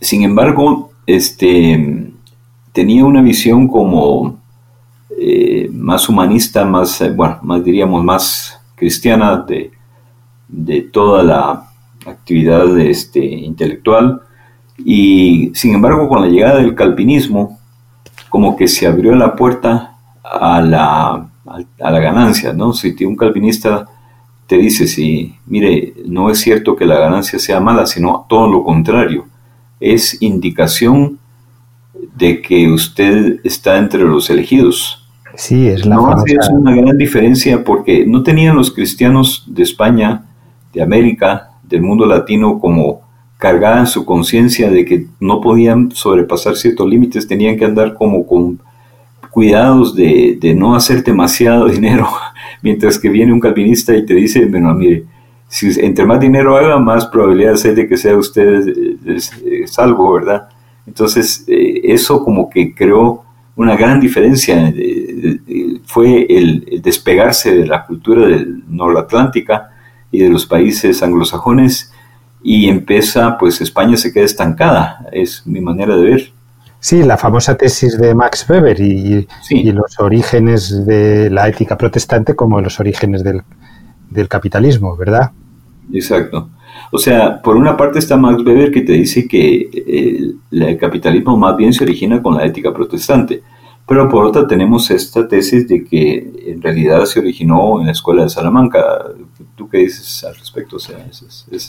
sin 0.00 0.22
embargo, 0.22 0.90
este, 1.06 2.12
tenía 2.72 3.04
una 3.04 3.22
visión 3.22 3.68
como 3.68 4.38
eh, 5.18 5.68
más 5.72 6.08
humanista, 6.08 6.64
más, 6.64 7.00
eh, 7.00 7.10
bueno, 7.10 7.38
más 7.42 7.64
diríamos 7.64 8.04
más 8.04 8.60
cristiana 8.74 9.38
de, 9.38 9.72
de 10.48 10.82
toda 10.82 11.22
la 11.22 11.70
actividad 12.06 12.78
este, 12.78 13.24
intelectual. 13.24 14.20
Y 14.78 15.50
sin 15.54 15.74
embargo, 15.74 16.08
con 16.08 16.20
la 16.20 16.28
llegada 16.28 16.58
del 16.58 16.74
calvinismo, 16.74 17.58
como 18.28 18.56
que 18.56 18.68
se 18.68 18.86
abrió 18.86 19.14
la 19.14 19.34
puerta 19.34 19.96
a 20.22 20.60
la, 20.60 21.28
a 21.80 21.90
la 21.90 22.00
ganancia, 22.00 22.52
¿no? 22.52 22.72
Si 22.72 23.04
un 23.04 23.16
calvinista 23.16 23.88
te 24.46 24.56
dice, 24.56 24.86
si, 24.86 25.34
mire, 25.46 25.94
no 26.06 26.30
es 26.30 26.38
cierto 26.38 26.76
que 26.76 26.84
la 26.84 26.98
ganancia 26.98 27.38
sea 27.38 27.60
mala, 27.60 27.86
sino 27.86 28.26
todo 28.28 28.48
lo 28.48 28.62
contrario, 28.64 29.26
es 29.80 30.20
indicación 30.22 31.18
de 32.16 32.40
que 32.40 32.68
usted 32.68 33.40
está 33.44 33.78
entre 33.78 34.04
los 34.04 34.30
elegidos. 34.30 35.06
Sí, 35.34 35.68
es 35.68 35.84
la 35.84 35.96
no 35.96 36.24
una 36.52 36.74
gran 36.74 36.96
diferencia 36.96 37.62
porque 37.62 38.06
no 38.06 38.22
tenían 38.22 38.56
los 38.56 38.70
cristianos 38.70 39.44
de 39.46 39.62
España, 39.62 40.24
de 40.72 40.82
América, 40.82 41.50
del 41.62 41.82
mundo 41.82 42.06
latino 42.06 42.58
como 42.58 43.02
cargada 43.38 43.80
en 43.80 43.86
su 43.86 44.04
conciencia 44.04 44.70
de 44.70 44.84
que 44.84 45.06
no 45.20 45.40
podían 45.40 45.90
sobrepasar 45.92 46.56
ciertos 46.56 46.88
límites, 46.88 47.26
tenían 47.26 47.58
que 47.58 47.66
andar 47.66 47.94
como 47.94 48.26
con 48.26 48.60
cuidados 49.30 49.94
de, 49.94 50.54
no 50.56 50.74
hacer 50.74 51.04
demasiado 51.04 51.66
dinero, 51.68 52.08
mientras 52.62 52.98
que 52.98 53.08
viene 53.08 53.32
un 53.32 53.40
calvinista 53.40 53.94
y 53.94 54.04
te 54.04 54.14
dice, 54.14 54.46
bueno, 54.46 54.74
mire, 54.74 55.04
si 55.48 55.68
entre 55.80 56.04
más 56.04 56.20
dinero 56.20 56.56
haga, 56.56 56.78
más 56.78 57.06
probabilidades 57.06 57.64
hay 57.64 57.74
de 57.74 57.88
que 57.88 57.96
sea 57.96 58.16
usted 58.16 58.66
eh, 59.06 59.66
salvo, 59.66 60.12
¿verdad? 60.14 60.48
Entonces, 60.86 61.44
eh, 61.48 61.80
eso 61.84 62.24
como 62.24 62.50
que 62.50 62.74
creó 62.74 63.24
una 63.56 63.76
gran 63.76 64.00
diferencia. 64.00 64.72
fue 65.86 66.26
el, 66.28 66.80
despegarse 66.82 67.54
de 67.54 67.66
la 67.66 67.86
cultura 67.86 68.26
del 68.26 68.64
norte-atlántica 68.68 69.70
y 70.10 70.18
de 70.18 70.28
los 70.28 70.46
países 70.46 71.02
anglosajones 71.02 71.92
y 72.42 72.68
empieza, 72.68 73.38
pues 73.38 73.60
España 73.60 73.96
se 73.96 74.12
queda 74.12 74.24
estancada, 74.24 75.06
es 75.12 75.46
mi 75.46 75.60
manera 75.60 75.96
de 75.96 76.04
ver. 76.04 76.32
Sí, 76.86 77.02
la 77.02 77.16
famosa 77.16 77.56
tesis 77.56 77.98
de 77.98 78.14
Max 78.14 78.48
Weber 78.48 78.80
y, 78.80 79.26
los 79.72 79.98
orígenes 79.98 80.86
de 80.86 81.28
la 81.30 81.48
ética 81.48 81.76
protestante 81.76 82.36
como 82.36 82.60
los 82.60 82.78
orígenes 82.78 83.24
del, 83.24 84.28
capitalismo, 84.28 84.96
¿verdad? 84.96 85.32
Exacto. 85.92 86.48
O 86.92 86.98
sea, 86.98 87.42
por 87.42 87.56
una 87.56 87.76
parte 87.76 87.98
está 87.98 88.16
Max 88.16 88.40
Weber 88.46 88.70
que 88.70 88.82
te 88.82 88.92
dice 88.92 89.26
que 89.26 89.68
el, 89.84 90.38
el, 90.52 90.78
capitalismo 90.78 91.36
más 91.36 91.56
bien 91.56 91.72
se 91.72 91.82
origina 91.82 92.22
con 92.22 92.36
la 92.36 92.46
ética 92.46 92.72
protestante, 92.72 93.42
pero 93.84 94.08
por 94.08 94.24
otra 94.24 94.46
tenemos 94.46 94.88
esta 94.92 95.26
tesis 95.26 95.66
de 95.66 95.82
que 95.82 96.52
en 96.52 96.62
realidad 96.62 97.04
se 97.06 97.18
originó 97.18 97.80
en 97.80 97.86
la 97.86 97.92
escuela 97.92 98.22
de 98.22 98.28
Salamanca. 98.28 99.06
¿Tú 99.56 99.68
qué 99.68 99.78
dices 99.78 100.22
al 100.22 100.36
respecto? 100.36 100.76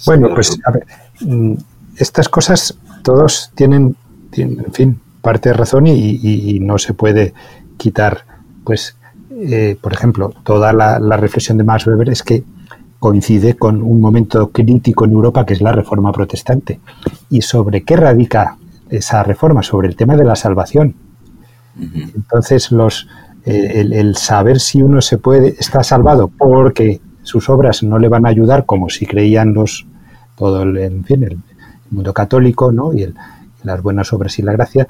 bueno, 0.06 0.30
pues 0.36 0.60
a 0.64 0.72
ver, 0.72 0.86
mm, 1.22 1.54
estas 1.96 2.30
cosas 2.30 2.78
todos 3.02 3.50
tienen, 3.56 3.96
tienen 4.30 4.60
en 4.60 4.74
fin, 4.74 5.02
parte 5.22 5.50
de 5.50 5.54
razón 5.54 5.88
y, 5.88 6.60
no 6.62 6.78
se 6.78 6.94
puede 6.94 7.34
quitar, 7.78 8.26
pues, 8.64 8.98
eh, 9.32 9.78
por 9.82 9.94
ejemplo, 9.94 10.34
toda 10.44 10.74
la, 10.74 11.00
la, 11.00 11.18
reflexión 11.18 11.58
de 11.58 11.64
Max 11.64 11.86
Weber 11.86 12.10
es 12.10 12.24
que 12.24 12.44
coincide 13.00 13.56
con 13.56 13.82
un 13.82 14.02
momento 14.02 14.52
crítico 14.52 15.06
en 15.06 15.12
Europa 15.12 15.46
que 15.46 15.54
es 15.54 15.62
la 15.62 15.72
reforma 15.72 16.12
protestante. 16.12 16.80
¿Y 17.30 17.42
sobre 17.42 17.84
qué 17.84 17.96
radica 17.96 18.58
esa 18.90 19.22
reforma? 19.24 19.62
Sobre 19.62 19.88
el 19.88 19.96
tema 19.96 20.16
de 20.16 20.26
la 20.26 20.36
salvación 20.36 20.96
entonces, 21.80 22.72
los, 22.72 23.08
eh, 23.46 23.86
el, 23.92 24.16
saber 24.16 24.60
si 24.60 24.82
uno 24.82 25.02
se 25.02 25.18
puede, 25.18 25.56
está 25.60 25.84
salvado 25.84 26.28
porque 26.28 27.00
sus 27.24 27.50
obras 27.50 27.84
no 27.84 28.00
le 28.00 28.10
van 28.10 28.26
a 28.26 28.30
ayudar, 28.30 28.66
como 28.66 28.90
si 28.90 29.06
creían 29.06 29.54
los, 29.54 29.86
todo 30.36 30.64
el, 30.64 30.78
en 30.78 31.04
fin, 31.04 31.24
el 31.24 31.38
mundo 31.92 32.14
católico, 32.14 32.72
¿no? 32.72 32.94
Y 32.94 33.14
las 33.68 33.84
buenas 33.84 34.12
obras 34.14 34.40
y 34.40 34.42
la 34.42 34.54
gracia, 34.54 34.88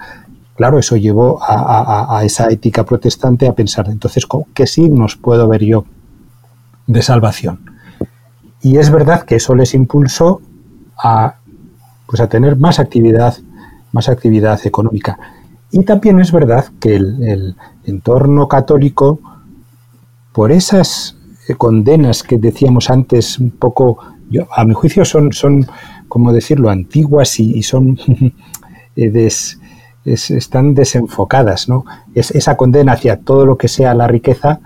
claro, 0.56 0.80
eso 0.80 0.96
llevó 0.96 1.40
a, 1.42 2.22
esa 2.24 2.50
ética 2.50 2.84
protestante 2.84 3.48
a 3.48 3.54
pensar, 3.54 3.90
entonces, 3.90 4.26
¿qué 4.54 4.66
signos 4.66 5.16
puedo 5.16 5.48
ver 5.48 5.64
yo 5.64 5.86
de 6.88 7.02
salvación? 7.02 7.60
Y 8.62 8.78
es 8.78 8.90
verdad 8.90 9.24
que 9.24 9.36
eso 9.36 9.54
les 9.54 9.74
impulsó 9.74 10.42
a, 10.98 11.36
pues 12.08 12.22
a 12.22 12.28
tener 12.28 12.58
más 12.58 12.80
actividad, 12.80 13.38
más 13.92 14.10
actividad 14.10 14.60
económica. 14.66 15.18
Y 15.72 15.84
también 15.84 16.20
es 16.20 16.32
verdad 16.32 16.66
que 16.80 16.96
el, 16.96 17.56
entorno 17.86 18.48
católico, 18.48 19.20
por 20.34 20.52
esas 20.52 21.18
eh, 21.48 21.56
condenas 21.56 22.24
que 22.24 22.38
decíamos 22.38 22.90
antes, 22.90 23.40
un 23.40 23.52
poco, 23.52 24.00
a 24.52 24.66
mi 24.66 24.74
juicio 24.74 25.06
son, 25.06 25.32
son 25.32 25.66
como 26.10 26.34
decirlo, 26.34 26.70
antiguas 26.70 27.40
y, 27.40 27.64
son 27.64 27.98
eh, 28.98 29.30
están 30.06 30.74
desenfocadas, 30.74 31.70
¿no? 31.70 31.86
Es, 32.14 32.32
esa 32.32 32.58
condena 32.58 32.94
hacia 32.94 33.18
todo 33.18 33.46
lo 33.46 33.58
que 33.58 33.68
sea 33.68 33.94
la 33.94 34.08
riqueza, 34.08 34.60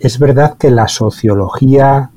es 0.00 0.18
verdad 0.18 0.56
que 0.58 0.70
la 0.70 0.88
sociología 0.88 2.10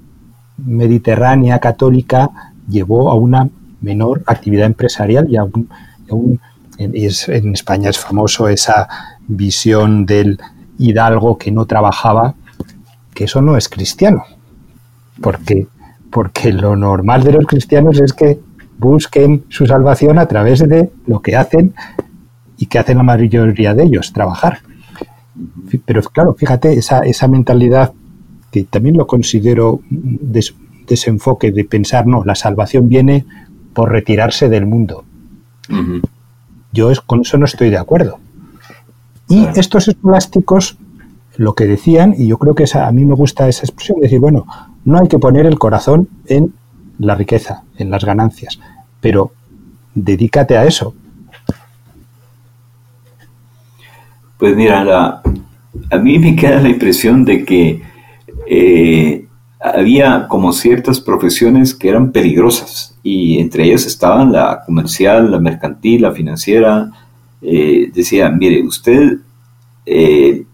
mediterránea 0.57 1.59
católica 1.59 2.29
llevó 2.67 3.09
a 3.09 3.15
una 3.15 3.49
menor 3.81 4.23
actividad 4.25 4.65
empresarial 4.65 5.29
y 5.29 5.37
a 5.37 5.43
un 5.43 6.39
en 6.79 7.53
España 7.53 7.89
es 7.89 7.99
famoso 7.99 8.47
esa 8.47 8.87
visión 9.27 10.05
del 10.05 10.39
hidalgo 10.77 11.37
que 11.37 11.51
no 11.51 11.65
trabajaba, 11.65 12.35
que 13.13 13.25
eso 13.25 13.41
no 13.41 13.57
es 13.57 13.67
cristiano, 13.67 14.23
porque, 15.21 15.67
porque 16.09 16.53
lo 16.53 16.75
normal 16.75 17.23
de 17.23 17.33
los 17.33 17.45
cristianos 17.45 17.99
es 17.99 18.13
que 18.13 18.39
busquen 18.79 19.43
su 19.49 19.67
salvación 19.67 20.17
a 20.17 20.25
través 20.25 20.67
de 20.67 20.89
lo 21.05 21.21
que 21.21 21.35
hacen 21.35 21.73
y 22.57 22.65
que 22.65 22.79
hacen 22.79 22.97
la 22.97 23.03
mayoría 23.03 23.73
de 23.73 23.83
ellos, 23.83 24.11
trabajar. 24.11 24.59
Pero 25.85 26.01
claro, 26.01 26.33
fíjate, 26.33 26.73
esa, 26.73 26.99
esa 27.01 27.27
mentalidad 27.27 27.93
que 28.51 28.63
también 28.63 28.97
lo 28.97 29.05
considero 29.05 29.81
desenfoque 30.87 31.51
de 31.51 31.65
pensar, 31.65 32.07
no, 32.07 32.23
la 32.25 32.35
salvación 32.35 32.89
viene 32.89 33.25
por 33.73 33.91
retirarse 33.91 34.49
del 34.49 34.65
mundo. 34.65 35.03
Yo 36.71 36.91
con 37.05 37.21
eso 37.21 37.37
no 37.37 37.45
estoy 37.45 37.69
de 37.69 37.77
acuerdo. 37.77 38.19
Y 39.27 39.45
estos 39.55 39.87
escolásticos 39.87 40.77
lo 41.37 41.53
que 41.53 41.67
decían, 41.67 42.15
y 42.17 42.27
yo 42.27 42.37
creo 42.37 42.53
que 42.55 42.65
a 42.73 42.91
mí 42.91 43.05
me 43.05 43.15
gusta 43.15 43.47
esa 43.47 43.63
expresión, 43.63 44.01
decir, 44.01 44.19
bueno, 44.19 44.45
no 44.83 44.99
hay 44.99 45.07
que 45.07 45.19
poner 45.19 45.45
el 45.45 45.57
corazón 45.57 46.09
en 46.25 46.53
la 46.99 47.15
riqueza, 47.15 47.63
en 47.77 47.89
las 47.89 48.05
ganancias, 48.05 48.59
pero 49.01 49.31
dedícate 49.95 50.57
a 50.57 50.65
eso. 50.65 50.93
Pues 54.37 54.55
mira, 54.55 55.21
a 55.91 55.97
mí 55.97 56.19
me 56.19 56.35
queda 56.35 56.61
la 56.61 56.69
impresión 56.69 57.25
de 57.25 57.43
que 57.43 57.81
eh, 58.47 59.25
había 59.59 60.27
como 60.27 60.53
ciertas 60.53 61.01
profesiones 61.01 61.75
que 61.75 61.89
eran 61.89 62.11
peligrosas 62.11 62.97
y 63.03 63.39
entre 63.39 63.65
ellas 63.65 63.85
estaban 63.85 64.31
la 64.31 64.63
comercial, 64.65 65.31
la 65.31 65.39
mercantil, 65.39 66.03
la 66.03 66.11
financiera. 66.13 66.89
Eh, 67.41 67.91
decía, 67.93 68.29
mire, 68.29 68.63
usted 68.63 69.17
eh, 69.85 70.45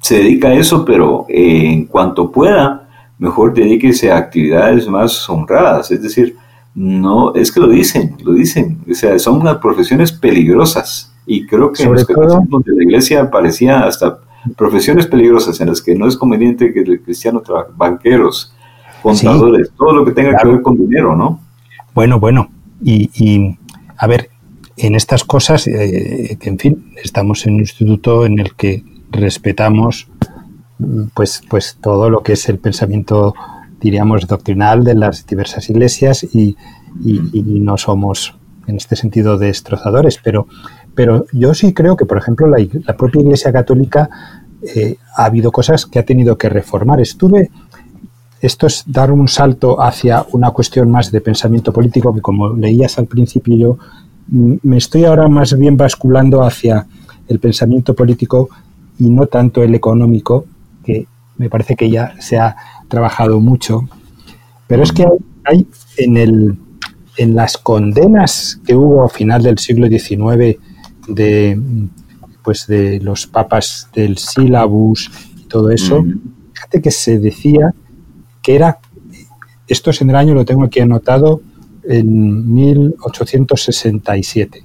se 0.00 0.18
dedica 0.18 0.48
a 0.48 0.54
eso, 0.54 0.84
pero 0.84 1.26
en 1.28 1.86
cuanto 1.86 2.30
pueda, 2.30 2.79
mejor 3.20 3.54
dedíquese 3.54 4.10
a 4.10 4.16
actividades 4.16 4.88
más 4.88 5.28
honradas. 5.28 5.92
Es 5.92 6.02
decir, 6.02 6.36
no, 6.74 7.34
es 7.34 7.52
que 7.52 7.60
lo 7.60 7.68
dicen, 7.68 8.16
lo 8.24 8.32
dicen. 8.32 8.78
O 8.90 8.94
sea, 8.94 9.16
son 9.18 9.40
unas 9.40 9.58
profesiones 9.58 10.10
peligrosas. 10.10 11.14
Y 11.26 11.46
creo 11.46 11.70
que 11.70 11.84
en 11.84 11.92
los 11.92 12.06
donde 12.06 12.72
la 12.74 12.82
iglesia 12.82 13.22
aparecía 13.22 13.84
hasta 13.84 14.18
profesiones 14.56 15.06
peligrosas 15.06 15.60
en 15.60 15.68
las 15.68 15.82
que 15.82 15.94
no 15.94 16.08
es 16.08 16.16
conveniente 16.16 16.72
que 16.72 16.80
el 16.80 17.02
cristiano 17.02 17.40
trabaje, 17.40 17.70
banqueros, 17.76 18.52
contadores, 19.02 19.70
todo 19.76 19.92
lo 19.92 20.04
que 20.04 20.12
tenga 20.12 20.36
que 20.36 20.48
ver 20.48 20.62
con 20.62 20.76
dinero, 20.78 21.14
¿no? 21.14 21.40
Bueno, 21.94 22.18
bueno, 22.18 22.50
y, 22.82 23.56
a 23.98 24.06
ver, 24.06 24.30
en 24.76 24.94
estas 24.94 25.24
cosas, 25.24 25.66
eh, 25.66 26.38
en 26.40 26.58
fin, 26.58 26.92
estamos 27.02 27.46
en 27.46 27.54
un 27.54 27.60
instituto 27.60 28.24
en 28.24 28.38
el 28.38 28.54
que 28.54 28.82
respetamos 29.10 30.08
pues, 31.14 31.42
pues 31.48 31.76
todo 31.80 32.10
lo 32.10 32.22
que 32.22 32.34
es 32.34 32.48
el 32.48 32.58
pensamiento, 32.58 33.34
diríamos, 33.80 34.26
doctrinal 34.26 34.84
de 34.84 34.94
las 34.94 35.26
diversas 35.26 35.68
iglesias 35.70 36.24
y, 36.24 36.56
no 37.34 37.78
somos 37.78 38.34
en 38.66 38.76
este 38.76 38.96
sentido 38.96 39.38
destrozadores, 39.38 40.18
pero, 40.22 40.48
pero 40.94 41.24
yo 41.32 41.54
sí 41.54 41.72
creo 41.72 41.96
que, 41.96 42.04
por 42.04 42.18
ejemplo, 42.18 42.48
la, 42.48 42.96
propia 42.96 43.22
Iglesia 43.22 43.52
Católica 43.52 44.10
eh, 44.62 44.96
ha 45.16 45.24
habido 45.24 45.52
cosas 45.52 45.86
que 45.86 46.00
ha 46.00 46.04
tenido 46.04 46.36
que 46.36 46.48
reformar. 46.48 47.00
Estuve 47.00 47.50
esto 48.40 48.66
es 48.66 48.84
dar 48.86 49.12
un 49.12 49.28
salto 49.28 49.82
hacia 49.82 50.24
una 50.32 50.50
cuestión 50.50 50.90
más 50.90 51.12
de 51.12 51.20
pensamiento 51.20 51.72
político 51.72 52.14
que 52.14 52.22
como 52.22 52.54
leías 52.54 52.98
al 52.98 53.06
principio 53.06 53.56
yo 53.56 53.78
me 54.30 54.78
estoy 54.78 55.04
ahora 55.04 55.28
más 55.28 55.56
bien 55.58 55.76
basculando 55.76 56.42
hacia 56.42 56.86
el 57.28 57.38
pensamiento 57.38 57.94
político 57.94 58.48
y 58.98 59.10
no 59.10 59.26
tanto 59.26 59.62
el 59.62 59.74
económico, 59.74 60.44
me 61.40 61.48
parece 61.48 61.74
que 61.74 61.88
ya 61.88 62.14
se 62.20 62.38
ha 62.38 62.54
trabajado 62.88 63.40
mucho. 63.40 63.88
Pero 64.66 64.82
es 64.82 64.92
que 64.92 65.06
hay, 65.44 65.66
en, 65.96 66.18
el, 66.18 66.58
en 67.16 67.34
las 67.34 67.56
condenas 67.56 68.60
que 68.66 68.74
hubo 68.74 69.02
a 69.02 69.08
final 69.08 69.42
del 69.42 69.56
siglo 69.56 69.88
XIX 69.88 70.58
de, 71.08 71.58
pues 72.42 72.66
de 72.66 73.00
los 73.00 73.26
papas 73.26 73.88
del 73.94 74.18
sílabus 74.18 75.10
y 75.38 75.44
todo 75.44 75.70
eso, 75.70 76.04
fíjate 76.52 76.82
que 76.82 76.90
se 76.90 77.18
decía 77.18 77.72
que 78.42 78.54
era, 78.54 78.80
esto 79.66 79.88
es 79.88 80.02
en 80.02 80.10
el 80.10 80.16
año, 80.16 80.34
lo 80.34 80.44
tengo 80.44 80.64
aquí 80.64 80.80
anotado, 80.80 81.40
en 81.84 82.52
1867. 82.52 84.62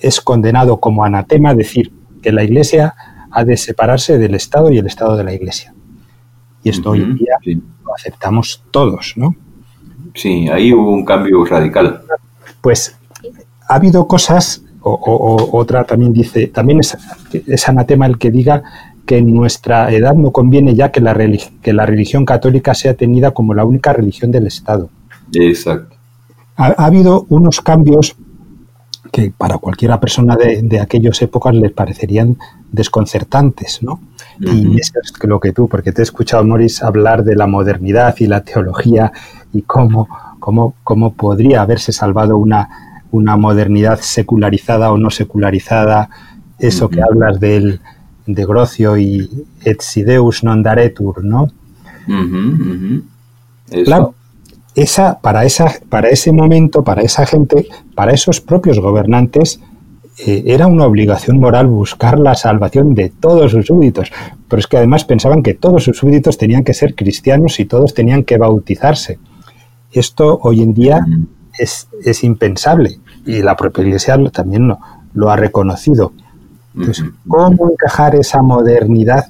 Es 0.00 0.20
condenado 0.20 0.80
como 0.80 1.02
anatema 1.02 1.54
decir 1.54 1.90
que 2.20 2.30
la 2.30 2.44
Iglesia 2.44 2.94
ha 3.30 3.42
de 3.42 3.56
separarse 3.56 4.18
del 4.18 4.34
Estado 4.34 4.70
y 4.70 4.76
el 4.76 4.86
Estado 4.86 5.16
de 5.16 5.24
la 5.24 5.32
Iglesia. 5.32 5.72
Y 6.64 6.70
esto 6.70 6.90
hoy 6.90 7.02
en 7.02 7.16
día 7.16 7.36
lo 7.84 7.94
aceptamos 7.94 8.62
todos, 8.70 9.12
¿no? 9.16 9.36
Sí, 10.14 10.48
ahí 10.48 10.72
hubo 10.72 10.90
un 10.90 11.04
cambio 11.04 11.44
radical. 11.44 12.02
pues 12.60 12.96
ha 13.68 13.74
habido 13.74 14.06
cosas, 14.06 14.64
o, 14.80 15.50
otra 15.52 15.84
también 15.84 16.12
dice, 16.12 16.46
también 16.48 16.80
es, 16.80 16.96
es 17.32 17.68
anatema 17.68 18.06
el 18.06 18.18
que 18.18 18.30
diga 18.30 18.62
que 19.06 19.18
en 19.18 19.34
nuestra 19.34 19.92
edad 19.92 20.14
no 20.14 20.30
conviene 20.30 20.74
ya 20.74 20.90
que 20.90 21.00
la, 21.00 21.14
que 21.62 21.72
la 21.72 21.86
religión 21.86 22.24
católica 22.24 22.74
sea 22.74 22.94
tenida 22.94 23.32
como 23.32 23.54
la 23.54 23.64
única 23.64 23.92
religión 23.92 24.30
del 24.30 24.46
Estado. 24.46 24.88
Exacto. 25.34 25.96
Ha, 26.56 26.84
habido 26.84 27.26
unos 27.28 27.60
cambios 27.60 28.16
que 29.12 29.32
para 29.36 29.58
cualquiera 29.58 30.00
persona 30.00 30.36
de, 30.36 30.62
de 30.62 30.80
aquellas 30.80 31.20
épocas 31.22 31.54
les 31.54 31.72
parecerían 31.72 32.38
desconcertantes, 32.72 33.82
¿no? 33.82 34.00
Y 34.40 34.78
es 34.78 34.92
lo 35.22 35.38
que 35.38 35.52
tú, 35.52 35.68
porque 35.68 35.92
te 35.92 36.02
he 36.02 36.04
escuchado, 36.04 36.44
Morris, 36.44 36.82
hablar 36.82 37.24
de 37.24 37.36
la 37.36 37.46
modernidad 37.46 38.16
y 38.18 38.26
la 38.26 38.42
teología 38.42 39.12
y 39.52 39.62
cómo, 39.62 40.08
cómo, 40.40 40.74
cómo 40.82 41.14
podría 41.14 41.62
haberse 41.62 41.92
salvado 41.92 42.36
una, 42.36 43.02
una 43.10 43.36
modernidad 43.36 44.00
secularizada 44.00 44.90
o 44.90 44.98
no 44.98 45.10
secularizada, 45.10 46.10
eso 46.58 46.88
que 46.88 47.02
hablas 47.02 47.38
del, 47.38 47.80
de 48.26 48.44
Grocio 48.44 48.96
y 48.96 49.46
et 49.64 49.80
si 49.82 50.02
Deus 50.02 50.42
non 50.44 50.62
daretur, 50.62 51.24
¿no? 51.24 51.48
Claro, 53.84 54.14
esa, 54.74 55.20
para, 55.20 55.44
esa, 55.44 55.72
para 55.88 56.08
ese 56.08 56.32
momento, 56.32 56.82
para 56.82 57.02
esa 57.02 57.26
gente, 57.26 57.68
para 57.94 58.12
esos 58.12 58.40
propios 58.40 58.78
gobernantes, 58.80 59.60
eh, 60.18 60.44
era 60.46 60.66
una 60.66 60.86
obligación 60.86 61.40
moral 61.40 61.66
buscar 61.66 62.18
la 62.18 62.34
salvación 62.34 62.94
de 62.94 63.10
todos 63.10 63.52
sus 63.52 63.66
súbditos. 63.66 64.12
Pero 64.48 64.60
es 64.60 64.66
que 64.66 64.76
además 64.76 65.04
pensaban 65.04 65.42
que 65.42 65.54
todos 65.54 65.84
sus 65.84 65.98
súbditos 65.98 66.38
tenían 66.38 66.64
que 66.64 66.74
ser 66.74 66.94
cristianos 66.94 67.58
y 67.60 67.64
todos 67.64 67.94
tenían 67.94 68.24
que 68.24 68.38
bautizarse. 68.38 69.18
Esto 69.92 70.38
hoy 70.42 70.62
en 70.62 70.74
día 70.74 71.04
es, 71.58 71.88
es 72.04 72.24
impensable 72.24 72.98
y 73.26 73.42
la 73.42 73.56
propia 73.56 73.84
Iglesia 73.84 74.18
también 74.32 74.68
lo, 74.68 74.78
lo 75.14 75.30
ha 75.30 75.36
reconocido. 75.36 76.12
Entonces, 76.76 77.06
¿cómo 77.26 77.70
encajar 77.70 78.16
esa 78.16 78.42
modernidad? 78.42 79.26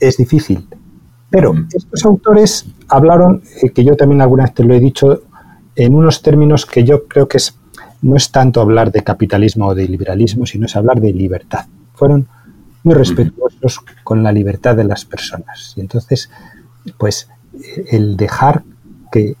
Es 0.00 0.16
difícil. 0.16 0.66
Pero 1.30 1.54
estos 1.72 2.04
autores 2.06 2.66
hablaron, 2.88 3.42
eh, 3.62 3.70
que 3.70 3.84
yo 3.84 3.94
también 3.96 4.22
alguna 4.22 4.44
vez 4.44 4.54
te 4.54 4.64
lo 4.64 4.74
he 4.74 4.80
dicho, 4.80 5.22
en 5.76 5.94
unos 5.94 6.22
términos 6.22 6.64
que 6.64 6.84
yo 6.84 7.06
creo 7.06 7.28
que 7.28 7.36
es, 7.36 7.56
no 8.02 8.16
es 8.16 8.30
tanto 8.30 8.60
hablar 8.60 8.92
de 8.92 9.02
capitalismo 9.02 9.68
o 9.68 9.74
de 9.74 9.88
liberalismo, 9.88 10.46
sino 10.46 10.66
es 10.66 10.76
hablar 10.76 11.00
de 11.00 11.12
libertad. 11.12 11.66
Fueron 11.94 12.28
muy 12.84 12.94
respetuosos 12.94 13.80
con 14.04 14.22
la 14.22 14.32
libertad 14.32 14.76
de 14.76 14.84
las 14.84 15.04
personas. 15.04 15.74
Y 15.76 15.80
entonces, 15.80 16.30
pues, 16.96 17.28
el 17.90 18.16
dejar 18.16 18.62
que, 19.10 19.34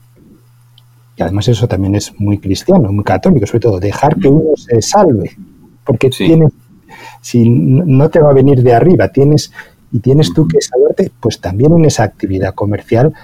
y 1.16 1.22
además 1.22 1.48
eso 1.48 1.68
también 1.68 1.94
es 1.94 2.18
muy 2.18 2.38
cristiano, 2.38 2.92
muy 2.92 3.04
católico, 3.04 3.46
sobre 3.46 3.60
todo, 3.60 3.80
dejar 3.80 4.16
que 4.16 4.28
uno 4.28 4.56
se 4.56 4.82
salve, 4.82 5.36
porque 5.84 6.10
tiene 6.10 6.48
si 7.20 7.48
no 7.48 8.08
te 8.10 8.20
va 8.20 8.30
a 8.30 8.34
venir 8.34 8.62
de 8.62 8.74
arriba, 8.74 9.08
tienes 9.08 9.52
y 9.90 10.00
tienes 10.00 10.32
tú 10.34 10.46
que 10.46 10.60
saberte, 10.60 11.10
pues 11.20 11.40
también 11.40 11.72
en 11.72 11.84
esa 11.84 12.04
actividad 12.04 12.54
comercial. 12.54 13.14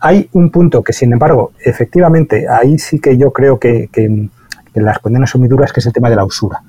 Hay 0.00 0.28
un 0.32 0.50
punto 0.50 0.82
que, 0.82 0.92
sin 0.92 1.12
embargo, 1.12 1.52
efectivamente, 1.64 2.46
ahí 2.48 2.78
sí 2.78 3.00
que 3.00 3.16
yo 3.16 3.32
creo 3.32 3.58
que, 3.58 3.88
las 4.80 4.98
condenas 4.98 5.30
son 5.30 5.40
muy 5.40 5.48
duras, 5.48 5.72
que 5.72 5.80
es 5.80 5.86
el 5.86 5.92
tema 5.92 6.10
de 6.10 6.16
la 6.16 6.24
usura. 6.24 6.62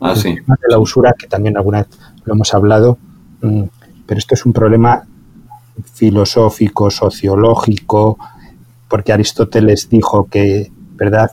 Ah, 0.00 0.14
sí. 0.14 0.30
El 0.30 0.44
tema 0.44 0.56
de 0.60 0.68
la 0.68 0.78
usura, 0.78 1.14
que 1.18 1.26
también 1.26 1.56
alguna 1.56 1.78
vez 1.78 1.88
lo 2.24 2.34
hemos 2.34 2.52
hablado, 2.54 2.98
mm, 3.42 3.62
pero 4.06 4.18
esto 4.18 4.34
es 4.34 4.46
un 4.46 4.52
problema 4.52 5.04
filosófico, 5.94 6.90
sociológico, 6.90 8.18
porque 8.88 9.12
Aristóteles 9.12 9.88
dijo 9.88 10.24
que, 10.24 10.70
¿verdad? 10.96 11.30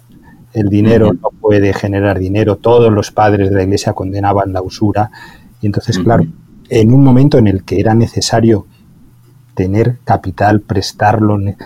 el 0.56 0.70
dinero 0.70 1.12
no 1.14 1.30
puede 1.42 1.74
generar 1.74 2.18
dinero, 2.18 2.56
todos 2.56 2.92
los 2.92 3.12
padres 3.12 3.50
de 3.50 3.58
la 3.58 3.64
iglesia 3.64 3.92
condenaban 3.92 4.54
la 4.54 4.62
usura, 4.62 5.12
y 5.62 5.66
entonces, 5.66 6.00
claro, 6.00 6.26
en 6.70 6.94
un 6.94 7.04
momento 7.04 7.38
en 7.38 7.48
el 7.48 7.64
que 7.64 7.80
era 7.80 7.94
necesario 7.94 8.66
tener 9.54 9.98
capital, 10.06 10.62
prestarlo, 10.62 11.38
eh, 11.40 11.58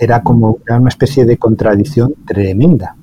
era, 0.00 0.22
como 0.22 0.58
una 0.68 0.88
especie 0.88 1.26
de 1.26 1.36
contradicción 1.36 2.14
tremenda. 2.26 2.96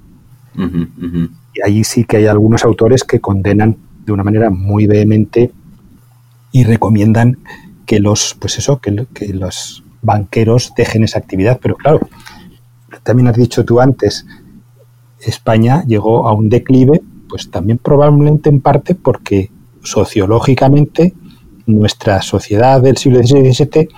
Y 0.56 1.62
ahí 1.63 1.84
sí 1.84 2.04
que 2.06 2.18
hay 2.18 2.28
algunos 2.28 2.63
autores 2.63 3.04
que 3.04 3.20
condenan 3.20 3.78
de 4.06 4.12
una 4.12 4.24
manera 4.24 4.50
muy 4.50 4.88
vehemente 4.88 5.52
y 6.52 6.63
recomiendan 6.63 7.38
que 7.86 8.00
los, 8.00 8.36
pues 8.39 8.58
eso, 8.58 8.80
que, 8.80 9.06
los 9.34 9.84
banqueros 10.02 10.74
dejen 10.76 11.04
esa 11.04 11.20
actividad. 11.20 11.60
Pero 11.62 11.76
claro, 11.76 12.08
también 13.04 13.28
has 13.28 13.36
dicho 13.36 13.66
tú 13.66 13.80
antes, 13.80 14.26
España 15.20 15.84
llegó 15.86 16.28
a 16.28 16.34
un 16.34 16.50
declive, 16.50 17.02
pues 17.30 17.50
también 17.50 17.78
probablemente 17.78 18.50
en 18.50 18.62
parte 18.62 18.96
porque 18.96 19.52
sociológicamente 19.82 21.13
nuestra 21.66 22.22
sociedad 22.22 22.82
del 22.82 22.98
siglo 22.98 23.20
XVI 23.20 23.54
XVII 23.54 23.89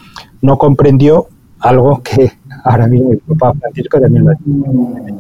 no 0.42 0.58
comprendió 0.58 1.28
algo 1.60 2.02
que 2.04 2.32
ahora 2.64 2.88
mismo 2.88 3.12
el 3.12 3.20
Papa 3.20 3.54
Francisco 3.60 4.00
también 4.00 4.26
lo 4.26 4.32
ha 4.32 4.36
dicho. 4.36 5.15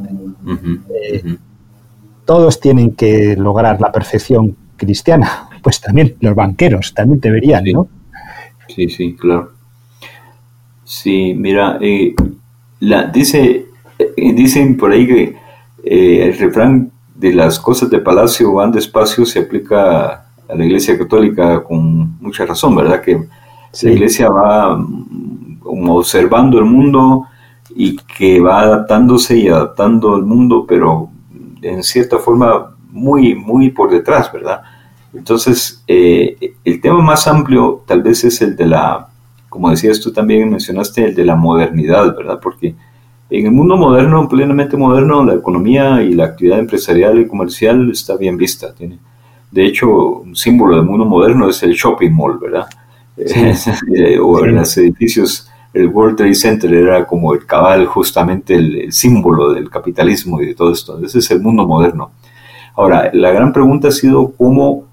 Eh, 0.46 1.38
todos 2.26 2.60
tienen 2.60 2.96
que 2.96 3.36
lograr 3.38 3.80
la 3.80 3.92
perfección 3.92 4.56
cristiana, 4.78 5.50
pues 5.64 5.80
también 5.80 6.16
los 6.20 6.36
banqueros 6.36 6.94
también 6.94 7.20
deberían, 7.20 7.64
¿no? 7.66 7.88
Sí, 8.68 8.90
sí, 8.90 9.16
claro. 9.16 9.52
Sí, 10.84 11.34
mira, 11.36 11.78
eh, 11.82 12.14
la, 12.80 13.08
dice, 13.08 13.66
eh, 13.98 14.34
dicen 14.34 14.78
por 14.78 14.92
ahí 14.92 15.08
que 15.08 15.36
eh, 15.84 16.28
el 16.28 16.38
refrán 16.38 16.92
de 17.16 17.34
las 17.34 17.60
cosas 17.60 17.90
de 17.90 18.00
palacio 18.00 18.54
van 18.54 18.72
despacio 18.72 19.26
se 19.26 19.40
aplica 19.40 20.26
a 20.48 20.56
la 20.56 20.66
Iglesia 20.66 20.98
Católica 20.98 21.64
con 21.64 22.20
mucha 22.20 22.46
razón, 22.46 22.76
¿verdad? 22.76 23.02
Que 23.02 23.18
la 23.84 23.92
Iglesia 23.92 24.30
va 24.30 24.78
mm, 24.78 25.90
observando 25.90 26.60
el 26.60 26.66
mundo 26.66 27.26
y 27.76 27.98
que 27.98 28.40
va 28.40 28.62
adaptándose 28.62 29.38
y 29.38 29.50
adaptando 29.50 30.16
al 30.16 30.24
mundo, 30.24 30.66
pero 30.68 31.10
en 31.62 31.84
cierta 31.84 32.18
forma 32.18 32.76
muy, 32.90 33.36
muy 33.36 33.70
por 33.70 33.92
detrás, 33.92 34.32
¿verdad? 34.32 34.62
Entonces, 35.14 35.84
eh, 35.88 36.54
el 36.64 36.82
tema 36.82 37.02
más 37.02 37.28
amplio 37.28 37.84
tal 37.86 38.02
vez 38.02 38.24
es 38.24 38.42
el 38.42 38.56
de 38.56 38.66
la, 38.66 39.08
como 39.50 39.70
decías 39.70 40.00
tú 40.00 40.12
también 40.12 40.50
mencionaste, 40.50 41.06
el 41.06 41.16
de 41.16 41.26
la 41.26 41.36
modernidad, 41.36 42.16
¿verdad? 42.16 42.40
Porque 42.42 42.76
en 43.30 43.46
el 43.46 43.52
mundo 43.52 43.76
moderno, 43.76 44.28
plenamente 44.30 44.78
moderno, 44.78 45.24
la 45.26 45.34
economía 45.34 46.02
y 46.02 46.14
la 46.14 46.26
actividad 46.26 46.60
empresarial 46.60 47.20
y 47.20 47.28
comercial 47.28 47.90
está 47.92 48.16
bien 48.18 48.38
vista. 48.38 48.74
Tiene, 48.74 49.00
de 49.52 49.66
hecho, 49.66 50.20
un 50.20 50.36
símbolo 50.36 50.76
del 50.76 50.86
mundo 50.86 51.06
moderno 51.06 51.50
es 51.50 51.64
el 51.64 51.74
shopping 51.74 52.12
mall, 52.12 52.40
¿verdad? 52.40 52.68
Eh, 53.18 54.20
o 54.20 54.44
en 54.44 54.56
los 54.56 54.78
edificios, 54.78 55.50
el 55.76 55.90
World 55.90 56.16
Trade 56.16 56.36
Center 56.36 56.74
era 56.74 57.06
como 57.06 57.34
el 57.34 57.46
cabal, 57.46 57.86
justamente 57.86 58.56
el, 58.56 58.94
símbolo 58.94 59.52
del 59.52 59.70
capitalismo 59.70 60.42
y 60.42 60.48
de 60.48 60.56
todo 60.56 60.72
esto. 60.72 61.04
Ese 61.04 61.20
es 61.20 61.30
el 61.32 61.42
mundo 61.42 61.68
moderno. 61.68 62.12
Ahora, 62.78 63.10
la 63.14 63.32
gran 63.32 63.52
pregunta 63.52 63.90
ha 63.90 63.92
sido 63.92 64.32
cómo 64.38 64.86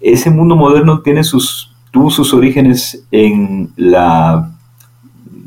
ese 0.00 0.30
mundo 0.30 0.56
moderno 0.56 1.02
tiene 1.02 1.22
sus, 1.24 1.74
tuvo 1.90 2.08
sus 2.08 2.32
orígenes 2.32 3.04
en 3.10 3.70
la 3.76 4.50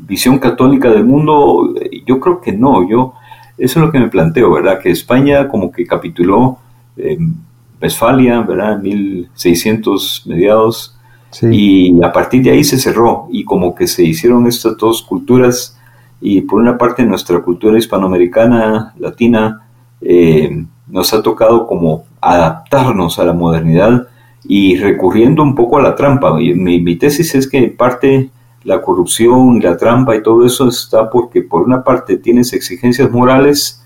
visión 0.06 0.38
católica 0.38 0.90
del 0.90 1.06
mundo, 1.06 1.74
yo 2.06 2.20
creo 2.20 2.40
que 2.40 2.52
no, 2.52 2.88
yo, 2.88 3.14
eso 3.58 3.80
es 3.80 3.86
lo 3.86 3.90
que 3.90 3.98
me 3.98 4.08
planteo, 4.08 4.52
¿verdad? 4.52 4.78
Que 4.80 4.90
España 4.90 5.48
como 5.48 5.72
que 5.72 5.84
capituló 5.86 6.58
en 6.96 7.34
Westfalia, 7.80 8.40
¿verdad? 8.42 8.74
En 8.74 8.82
1600 8.82 10.24
mediados, 10.26 10.96
y 11.40 12.02
a 12.02 12.12
partir 12.12 12.42
de 12.42 12.50
ahí 12.50 12.64
se 12.64 12.78
cerró, 12.78 13.26
y 13.30 13.44
como 13.44 13.74
que 13.74 13.86
se 13.86 14.04
hicieron 14.04 14.46
estas 14.46 14.76
dos 14.76 15.02
culturas, 15.02 15.78
y 16.20 16.42
por 16.42 16.60
una 16.60 16.78
parte 16.78 17.04
nuestra 17.04 17.40
cultura 17.40 17.78
hispanoamericana, 17.78 18.94
latina, 18.98 19.66
eh, 20.00 20.64
nos 20.88 21.12
ha 21.14 21.22
tocado 21.22 21.66
como 21.66 22.04
adaptarnos 22.20 23.18
a 23.18 23.24
la 23.24 23.32
modernidad 23.32 24.08
y 24.44 24.76
recurriendo 24.76 25.42
un 25.42 25.54
poco 25.54 25.78
a 25.78 25.82
la 25.82 25.94
trampa. 25.94 26.34
Mi, 26.34 26.54
mi 26.54 26.96
tesis 26.96 27.34
es 27.34 27.48
que 27.48 27.58
en 27.58 27.76
parte 27.76 28.30
la 28.64 28.80
corrupción 28.82 29.60
la 29.60 29.76
trampa 29.76 30.14
y 30.14 30.22
todo 30.22 30.44
eso 30.46 30.68
está 30.68 31.10
porque 31.10 31.42
por 31.42 31.62
una 31.62 31.82
parte 31.82 32.16
tienes 32.16 32.52
exigencias 32.52 33.10
morales 33.10 33.84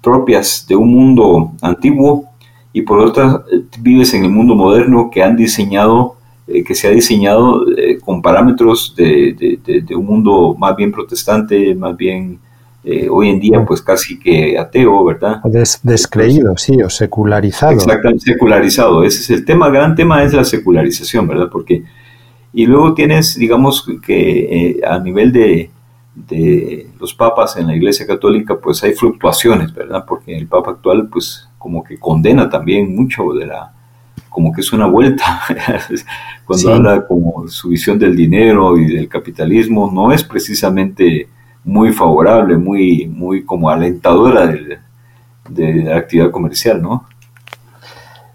propias 0.00 0.66
de 0.68 0.76
un 0.76 0.92
mundo 0.92 1.52
antiguo 1.62 2.26
y 2.72 2.82
por 2.82 3.00
otra 3.00 3.42
eh, 3.50 3.62
vives 3.80 4.14
en 4.14 4.24
el 4.24 4.30
mundo 4.30 4.54
moderno 4.54 5.10
que 5.10 5.22
han 5.22 5.36
diseñado 5.36 6.16
eh, 6.46 6.64
que 6.64 6.74
se 6.74 6.88
ha 6.88 6.90
diseñado 6.90 7.64
eh, 7.76 7.98
con 7.98 8.22
parámetros 8.22 8.94
de, 8.96 9.58
un 9.96 10.06
mundo 10.06 10.54
más 10.58 10.76
bien 10.76 10.92
protestante, 10.92 11.74
más 11.74 11.96
bien 11.96 12.38
hoy 13.10 13.30
en 13.30 13.40
día 13.40 13.64
pues 13.64 13.80
casi 13.80 14.18
que 14.18 14.58
ateo, 14.58 15.02
¿verdad? 15.04 15.40
descreído, 15.82 16.54
sí, 16.58 16.82
o 16.82 16.90
secularizado. 16.90 17.72
Exactamente, 17.72 18.32
secularizado. 18.32 19.04
Ese 19.04 19.20
es 19.20 19.30
el 19.30 19.46
tema, 19.46 19.70
gran 19.70 19.94
tema 19.94 20.22
es 20.22 20.34
la 20.34 20.44
secularización, 20.44 21.26
¿verdad? 21.26 21.48
Porque 21.50 21.82
y 22.56 22.66
luego 22.66 22.94
tienes, 22.94 23.34
digamos, 23.34 23.84
que 24.00 24.78
eh, 24.78 24.80
a 24.86 25.00
nivel 25.00 25.32
de, 25.32 25.70
de 26.14 26.88
los 27.00 27.12
papas 27.12 27.56
en 27.56 27.66
la 27.66 27.74
Iglesia 27.74 28.06
Católica, 28.06 28.56
pues 28.62 28.82
hay 28.84 28.92
fluctuaciones, 28.92 29.74
¿verdad? 29.74 30.04
Porque 30.06 30.36
el 30.36 30.46
Papa 30.46 30.70
actual, 30.70 31.08
pues 31.10 31.48
como 31.58 31.82
que 31.82 31.98
condena 31.98 32.48
también 32.48 32.94
mucho 32.94 33.32
de 33.32 33.46
la, 33.46 33.73
como 34.34 34.52
que 34.52 34.62
es 34.62 34.72
una 34.72 34.86
vuelta, 34.86 35.42
cuando 36.44 36.74
habla 36.74 37.06
como 37.06 37.46
su 37.46 37.68
visión 37.68 38.00
del 38.00 38.16
dinero 38.16 38.76
y 38.76 38.92
del 38.92 39.08
capitalismo, 39.08 39.92
no 39.94 40.10
es 40.10 40.24
precisamente 40.24 41.28
muy 41.62 41.92
favorable, 41.92 42.58
muy, 42.58 43.06
muy 43.06 43.44
como 43.44 43.70
alentadora 43.70 44.48
de, 44.48 44.78
de 45.48 45.84
la 45.84 45.98
actividad 45.98 46.32
comercial, 46.32 46.82
¿no? 46.82 47.04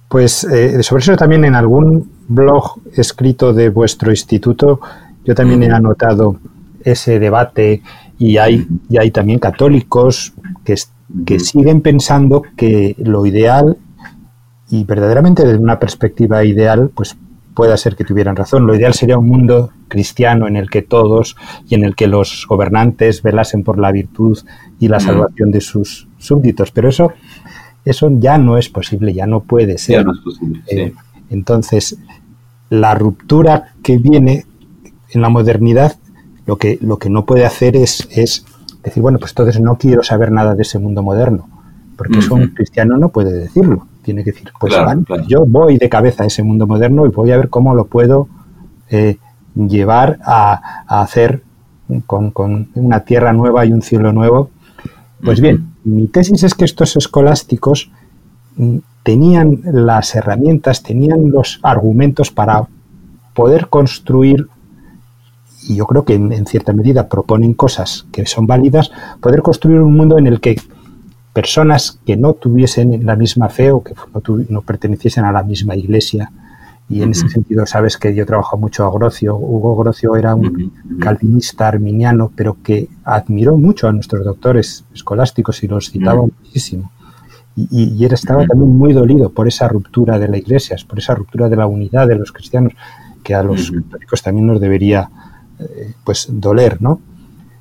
Pues 0.07 0.45
eh, 0.45 0.81
sobre 0.83 1.01
eso 1.01 1.17
también 1.17 1.43
en 1.43 1.55
algún 1.55 2.09
blog 2.29 2.79
escrito 2.95 3.51
de 3.51 3.67
vuestro 3.67 4.09
instituto, 4.09 4.79
yo 5.25 5.35
también 5.35 5.63
he 5.63 5.69
anotado 5.69 6.37
ese 6.81 7.19
debate 7.19 7.81
y 8.17 8.37
hay, 8.37 8.65
y 8.89 8.97
hay 8.97 9.11
también 9.11 9.39
católicos 9.39 10.31
que, 10.63 10.75
que 11.25 11.41
siguen 11.41 11.81
pensando 11.81 12.41
que 12.55 12.95
lo 12.99 13.25
ideal 13.25 13.77
y 14.69 14.83
verdaderamente 14.83 15.43
desde 15.45 15.59
una 15.59 15.79
perspectiva 15.79 16.43
ideal, 16.43 16.91
pues 16.93 17.17
pueda 17.59 17.75
ser 17.75 17.97
que 17.97 18.05
tuvieran 18.05 18.37
razón. 18.37 18.65
Lo 18.65 18.73
ideal 18.73 18.93
sería 18.93 19.17
un 19.17 19.27
mundo 19.27 19.71
cristiano 19.89 20.47
en 20.47 20.55
el 20.55 20.69
que 20.69 20.81
todos 20.81 21.35
y 21.67 21.75
en 21.75 21.83
el 21.83 21.93
que 21.93 22.07
los 22.07 22.45
gobernantes 22.47 23.21
velasen 23.21 23.65
por 23.65 23.79
la 23.79 23.91
virtud 23.91 24.39
y 24.79 24.87
la 24.87 25.01
salvación 25.01 25.51
de 25.51 25.59
sus 25.59 26.07
súbditos. 26.19 26.71
Pero 26.71 26.87
eso, 26.87 27.11
eso 27.83 28.09
ya 28.13 28.37
no 28.37 28.57
es 28.57 28.69
posible, 28.69 29.13
ya 29.13 29.27
no 29.27 29.41
puede 29.41 29.77
ser. 29.77 30.05
Eh, 30.67 30.93
entonces, 31.29 31.97
la 32.69 32.95
ruptura 32.95 33.73
que 33.83 33.97
viene 33.97 34.45
en 35.09 35.21
la 35.21 35.27
modernidad, 35.27 35.97
lo 36.45 36.55
que, 36.55 36.77
lo 36.81 36.97
que 36.97 37.09
no 37.09 37.25
puede 37.25 37.45
hacer 37.45 37.75
es, 37.75 38.07
es 38.11 38.45
decir, 38.83 39.03
bueno, 39.03 39.19
pues 39.19 39.31
entonces 39.31 39.59
no 39.59 39.77
quiero 39.77 40.03
saber 40.03 40.31
nada 40.31 40.55
de 40.55 40.61
ese 40.61 40.79
mundo 40.79 41.03
moderno, 41.03 41.49
porque 41.97 42.19
eso 42.19 42.35
un 42.35 42.47
cristiano 42.49 42.95
no 42.95 43.09
puede 43.09 43.33
decirlo 43.33 43.88
tiene 44.01 44.23
que 44.23 44.31
decir, 44.31 44.51
pues 44.59 44.73
yo 45.27 45.45
voy 45.45 45.77
de 45.77 45.89
cabeza 45.89 46.23
a 46.23 46.27
ese 46.27 46.43
mundo 46.43 46.67
moderno 46.67 47.05
y 47.05 47.09
voy 47.09 47.31
a 47.31 47.37
ver 47.37 47.49
cómo 47.49 47.75
lo 47.75 47.85
puedo 47.85 48.27
eh, 48.89 49.17
llevar 49.55 50.19
a, 50.25 50.83
hacer 50.87 51.43
con, 52.05 52.69
una 52.75 53.01
tierra 53.01 53.33
nueva 53.33 53.65
y 53.65 53.71
un 53.71 53.81
cielo 53.81 54.13
nuevo. 54.13 54.49
Pues 55.23 55.41
bien, 55.41 55.73
mi 55.83 56.07
tesis 56.07 56.43
es 56.43 56.55
que 56.55 56.65
estos 56.65 56.95
escolásticos 56.95 57.91
mm, 58.55 58.77
tenían 59.03 59.61
las 59.65 60.15
herramientas, 60.15 60.81
tenían 60.81 61.29
los 61.29 61.59
argumentos 61.61 62.31
para 62.31 62.67
poder 63.33 63.67
construir, 63.67 64.47
y 65.67 65.75
yo 65.75 65.85
creo 65.85 66.05
que 66.05 66.13
en 66.13 66.45
cierta 66.45 66.73
medida 66.73 67.09
proponen 67.09 67.53
cosas 67.53 68.07
que 68.11 68.25
son 68.25 68.47
válidas, 68.47 68.91
poder 69.19 69.41
construir 69.41 69.81
un 69.81 69.95
mundo 69.95 70.17
en 70.17 70.27
el 70.27 70.39
que 70.39 70.55
personas 71.33 71.99
que 72.05 72.17
no 72.17 72.33
tuviesen 72.33 73.05
la 73.05 73.15
misma 73.15 73.49
fe 73.49 73.71
o 73.71 73.83
que 73.83 73.93
no, 74.49 74.61
perteneciesen 74.61 75.25
a 75.25 75.31
la 75.31 75.43
misma 75.43 75.75
iglesia. 75.75 76.31
Y 76.89 77.03
en 77.03 77.11
ese 77.11 77.29
sentido, 77.29 77.67
sabes 77.67 77.97
que 77.97 78.15
yo 78.15 78.25
trabajo 78.25 78.57
mucho 78.57 78.83
a 78.83 78.91
Grocio. 78.91 79.35
Hugo 79.35 79.75
Grocio 79.75 80.15
era 80.15 80.33
un 80.33 80.71
calvinista 80.99 81.67
arminiano, 81.67 82.31
pero 82.35 82.57
que 82.63 82.87
admiró 83.03 83.57
mucho 83.57 83.87
a 83.87 83.93
nuestros 83.93 84.25
doctores 84.25 84.85
escolásticos 84.91 85.63
y 85.63 85.67
los 85.67 85.91
citaba 85.91 86.23
muchísimo. 86.23 86.91
Y, 87.55 87.93
y, 87.95 88.05
él 88.05 88.13
estaba 88.13 88.45
también 88.47 88.71
muy 88.71 88.93
dolido 88.93 89.29
por 89.31 89.47
esa 89.47 89.67
ruptura 89.67 90.17
de 90.17 90.29
la 90.29 90.37
iglesia, 90.37 90.77
por 90.87 90.97
esa 90.97 91.13
ruptura 91.13 91.49
de 91.49 91.57
la 91.57 91.67
unidad 91.67 92.07
de 92.07 92.15
los 92.15 92.31
cristianos, 92.31 92.73
que 93.21 93.35
a 93.35 93.43
los 93.43 93.69
católicos 93.71 94.23
también 94.23 94.47
nos 94.47 94.61
debería 94.61 95.09
eh, 95.59 95.93
pues 96.03 96.27
doler, 96.31 96.81
¿no? 96.81 97.01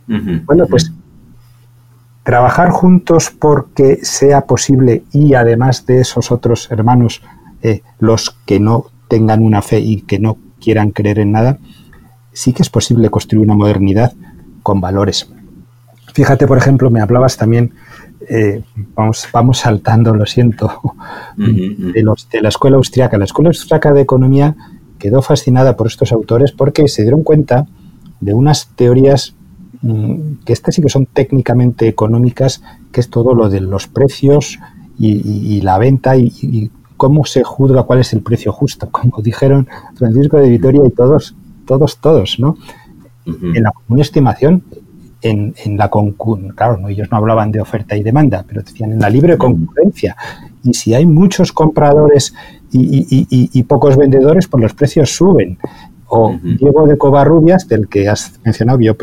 Bueno, 0.07 0.67
pues 0.67 0.91
trabajar 2.29 2.69
juntos 2.69 3.31
porque 3.31 4.01
sea 4.03 4.43
posible 4.43 5.03
y 5.13 5.33
además 5.33 5.87
de 5.87 6.03
esos 6.03 6.31
otros 6.31 6.71
hermanos, 6.71 7.23
eh, 7.63 7.81
los 8.01 8.37
que 8.45 8.61
no 8.61 8.85
tengan 9.09 9.43
una 9.43 9.63
fe 9.63 9.81
y 9.81 10.03
que 10.03 10.19
no 10.19 10.37
quieran 10.61 10.91
creer 10.91 11.21
en 11.21 11.33
nada, 11.33 11.57
sí 12.35 12.53
que 12.53 12.61
es 12.61 12.69
posible 12.69 13.09
construir 13.09 13.43
una 13.43 13.55
modernidad 13.55 14.13
con 14.63 14.79
valores. 14.79 15.33
Fíjate, 16.13 16.47
por 16.47 16.59
ejemplo, 16.59 16.91
me 16.91 17.01
hablabas 17.01 17.39
también, 17.39 17.73
eh, 18.29 18.63
vamos, 18.95 19.27
vamos 19.33 19.61
saltando, 19.61 20.15
lo 20.15 20.27
siento, 20.27 20.83
de, 21.39 22.03
los, 22.03 22.29
de 22.29 22.43
la 22.43 22.51
escuela 22.51 22.77
austriaca. 22.77 23.17
La 23.17 23.25
escuela 23.25 23.49
austriaca 23.49 23.95
de 23.95 24.03
economía 24.03 24.55
quedó 24.99 25.23
fascinada 25.23 25.77
por 25.77 25.87
estos 25.87 26.13
autores 26.13 26.53
porque 26.53 26.89
se 26.89 27.01
dieron 27.01 27.23
cuenta 27.23 27.67
de 28.21 28.35
unas 28.35 28.69
teorías 28.77 29.35
que 30.45 30.53
estas 30.53 30.75
sí 30.75 30.83
que 30.83 30.89
son 30.89 31.07
técnicamente 31.07 31.89
económicas, 31.89 32.63
que 32.93 33.01
es 33.01 33.11
todo 33.11 33.35
lo 33.35 33.49
de 33.49 33.61
los 33.61 33.87
precios 33.87 34.59
y, 34.99 35.61
la 35.61 35.79
venta 35.79 36.17
y, 36.17 36.71
cómo 36.97 37.25
se 37.25 37.45
juzga 37.45 37.85
cuál 37.85 38.01
es 38.01 38.13
el 38.13 38.23
precio 38.23 38.53
justo, 38.53 38.89
como 38.91 39.23
dijeron 39.23 39.69
Francisco 39.95 40.39
de 40.39 40.49
Vitoria 40.49 40.83
y 40.85 40.91
todos, 40.91 41.37
todos, 41.67 41.99
todos, 41.99 42.39
¿no? 42.41 42.57
En 43.27 43.63
la 43.63 43.73
común 43.73 44.01
estimación, 44.01 44.65
en, 45.21 45.55
en 45.65 45.77
la 45.77 45.91
claro, 45.91 46.79
no, 46.79 46.89
ellos 46.89 47.09
no 47.11 47.19
hablaban 47.19 47.51
de 47.51 47.61
oferta 47.61 47.97
y 47.97 48.03
demanda, 48.03 48.45
pero 48.47 48.63
decían 48.63 48.93
en 48.93 49.01
la 49.01 49.11
libre 49.11 49.37
concurrencia. 49.37 50.17
Y 50.63 50.75
si 50.75 50.95
hay 50.95 51.07
muchos 51.07 51.53
compradores 51.53 52.35
y, 52.73 53.63
pocos 53.65 53.97
vendedores, 53.97 54.47
pues 54.49 54.63
los 54.63 54.75
precios 54.75 55.15
suben. 55.15 55.59
O 56.07 56.35
Diego 56.43 56.87
de 56.87 56.97
Covarrubias, 56.97 57.69
del 57.69 57.89
que 57.89 58.09
has 58.09 58.41
mencionado, 58.45 58.81
yo 58.81 58.97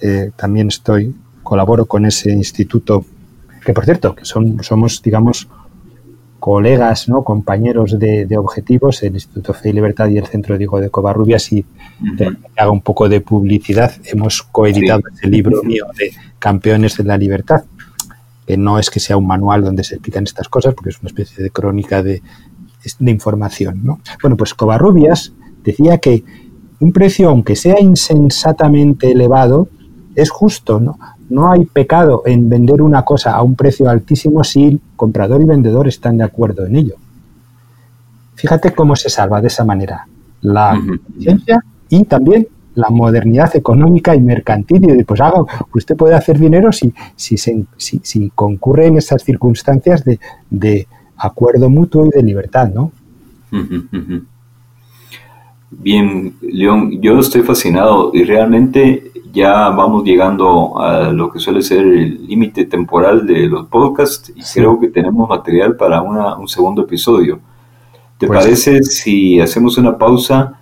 eh, 0.00 0.30
también 0.36 0.68
estoy, 0.68 1.14
colaboro 1.42 1.86
con 1.86 2.06
ese 2.06 2.30
instituto, 2.30 3.04
que 3.64 3.72
por 3.72 3.84
cierto, 3.84 4.14
que 4.14 4.24
son, 4.24 4.62
somos, 4.62 5.02
digamos, 5.02 5.48
colegas, 6.38 7.08
¿no? 7.08 7.24
compañeros 7.24 7.98
de, 7.98 8.38
objetivos, 8.38 9.02
el 9.02 9.14
Instituto 9.14 9.52
Fe 9.54 9.70
y 9.70 9.72
Libertad 9.72 10.08
y 10.08 10.18
el 10.18 10.26
Centro 10.26 10.56
Diego 10.56 10.80
de 10.80 10.90
Covarrubias, 10.90 11.52
y 11.52 11.64
haga 12.56 12.70
un 12.70 12.80
poco 12.80 13.08
de 13.08 13.20
publicidad, 13.20 13.92
hemos 14.04 14.42
coeditado 14.42 15.02
ese 15.12 15.26
libro 15.26 15.62
mío 15.62 15.86
de 15.98 16.12
Campeones 16.38 16.96
de 16.96 17.04
la 17.04 17.18
Libertad, 17.18 17.64
que 18.46 18.56
no 18.56 18.78
es 18.78 18.88
que 18.88 19.00
sea 19.00 19.16
un 19.16 19.26
manual 19.26 19.62
donde 19.62 19.84
se 19.84 19.96
explican 19.96 20.24
estas 20.24 20.48
cosas, 20.48 20.74
porque 20.74 20.90
es 20.90 21.00
una 21.00 21.08
especie 21.08 21.42
de 21.42 21.50
crónica 21.50 22.02
de, 22.02 22.22
de 22.98 23.10
información. 23.10 23.80
¿no? 23.82 24.00
Bueno, 24.22 24.36
pues 24.36 24.54
Covarrubias 24.54 25.32
decía 25.64 25.98
que 25.98 26.24
un 26.80 26.92
precio, 26.92 27.28
aunque 27.28 27.56
sea 27.56 27.80
insensatamente 27.80 29.10
elevado, 29.10 29.68
es 30.18 30.30
justo, 30.30 30.80
¿no? 30.80 30.98
No 31.30 31.52
hay 31.52 31.64
pecado 31.64 32.22
en 32.26 32.48
vender 32.48 32.82
una 32.82 33.04
cosa 33.04 33.36
a 33.36 33.42
un 33.42 33.54
precio 33.54 33.88
altísimo 33.88 34.42
si 34.42 34.80
comprador 34.96 35.40
y 35.40 35.44
vendedor 35.44 35.86
están 35.86 36.18
de 36.18 36.24
acuerdo 36.24 36.66
en 36.66 36.74
ello. 36.74 36.96
Fíjate 38.34 38.74
cómo 38.74 38.96
se 38.96 39.10
salva 39.10 39.40
de 39.40 39.46
esa 39.46 39.64
manera 39.64 40.08
la 40.40 40.80
ciencia 41.18 41.62
y 41.88 42.02
también 42.04 42.48
la 42.74 42.90
modernidad 42.90 43.54
económica 43.54 44.16
y 44.16 44.20
mercantil. 44.20 44.98
Y 44.98 45.04
pues 45.04 45.20
haga, 45.20 45.44
usted 45.72 45.96
puede 45.96 46.16
hacer 46.16 46.36
dinero 46.36 46.72
si, 46.72 46.92
si, 47.14 47.36
si, 47.76 48.30
concurre 48.34 48.86
en 48.86 48.98
esas 48.98 49.22
circunstancias 49.22 50.04
de, 50.04 50.88
acuerdo 51.16 51.70
mutuo 51.70 52.06
y 52.06 52.10
de 52.10 52.22
libertad, 52.24 52.72
¿no? 52.72 52.90
Bien, 55.70 56.34
León, 56.40 57.00
yo 57.00 57.18
estoy 57.18 57.42
fascinado 57.42 58.10
y 58.14 58.24
realmente 58.24 59.12
ya 59.32 59.68
vamos 59.70 60.04
llegando 60.04 60.78
a 60.80 61.10
lo 61.12 61.30
que 61.30 61.38
suele 61.38 61.62
ser 61.62 61.80
el 61.80 62.26
límite 62.26 62.64
temporal 62.66 63.26
de 63.26 63.46
los 63.46 63.66
podcasts 63.66 64.32
y 64.34 64.42
creo 64.42 64.78
que 64.78 64.88
tenemos 64.88 65.28
material 65.28 65.76
para 65.76 66.02
un 66.02 66.48
segundo 66.48 66.82
episodio. 66.82 67.40
¿Te 68.18 68.26
pues 68.26 68.44
parece 68.44 68.82
si 68.82 69.40
hacemos 69.40 69.78
una 69.78 69.96
pausa 69.96 70.58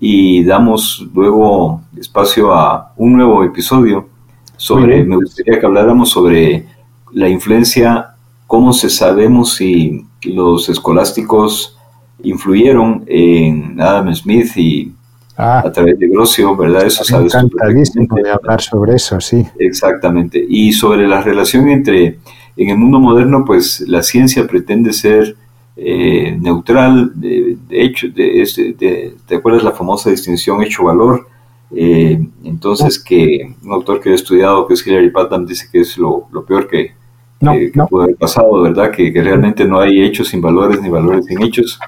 y 0.00 0.42
damos 0.44 1.06
luego 1.14 1.82
espacio 1.96 2.52
a 2.54 2.92
un 2.96 3.14
nuevo 3.14 3.44
episodio 3.44 4.08
sobre, 4.56 5.04
me 5.04 5.16
gustaría 5.16 5.60
que 5.60 5.66
habláramos 5.66 6.10
sobre 6.10 6.66
la 7.12 7.28
influencia, 7.28 8.14
cómo 8.46 8.72
se 8.72 8.88
sabemos 8.90 9.54
si 9.54 10.06
los 10.22 10.68
escolásticos 10.68 11.78
influyeron 12.22 13.04
en 13.06 13.80
Adam 13.80 14.14
Smith 14.14 14.56
y 14.56 14.92
Ah. 15.36 15.62
a 15.64 15.72
través 15.72 15.98
de 15.98 16.08
Grocio, 16.08 16.56
¿verdad? 16.56 16.86
Eso 16.86 17.02
sabes. 17.02 17.34
Encantadísimo 17.34 18.16
de 18.22 18.30
hablar 18.30 18.60
sobre 18.60 18.94
eso, 18.94 19.20
sí. 19.20 19.44
Exactamente. 19.58 20.44
Y 20.48 20.72
sobre 20.72 21.08
la 21.08 21.22
relación 21.22 21.68
entre, 21.68 22.18
en 22.56 22.70
el 22.70 22.78
mundo 22.78 23.00
moderno, 23.00 23.44
pues 23.44 23.80
la 23.80 24.02
ciencia 24.02 24.46
pretende 24.46 24.92
ser 24.92 25.36
eh, 25.76 26.36
neutral, 26.40 27.12
de, 27.16 27.58
hecho, 27.70 28.06
de, 28.08 29.16
¿te 29.26 29.34
acuerdas 29.34 29.64
la 29.64 29.72
famosa 29.72 30.10
distinción 30.10 30.62
hecho-valor? 30.62 31.26
Eh, 31.74 32.24
entonces, 32.44 33.02
que 33.02 33.56
un 33.64 33.72
autor 33.72 34.00
que 34.00 34.10
he 34.10 34.14
estudiado, 34.14 34.68
que 34.68 34.74
es 34.74 34.86
Hilary 34.86 35.10
Patton, 35.10 35.46
dice 35.46 35.66
que 35.72 35.80
es 35.80 35.98
lo, 35.98 36.28
peor 36.46 36.68
que, 36.68 36.92
puede 37.40 38.04
haber 38.04 38.16
pasado, 38.16 38.62
¿verdad? 38.62 38.92
Que, 38.92 39.12
que 39.12 39.20
realmente 39.20 39.64
no 39.64 39.80
hay 39.80 40.00
hechos 40.00 40.28
sin 40.28 40.40
valores 40.40 40.80
ni 40.80 40.88
valores 40.88 41.26
sin 41.26 41.42
hechos. 41.42 41.80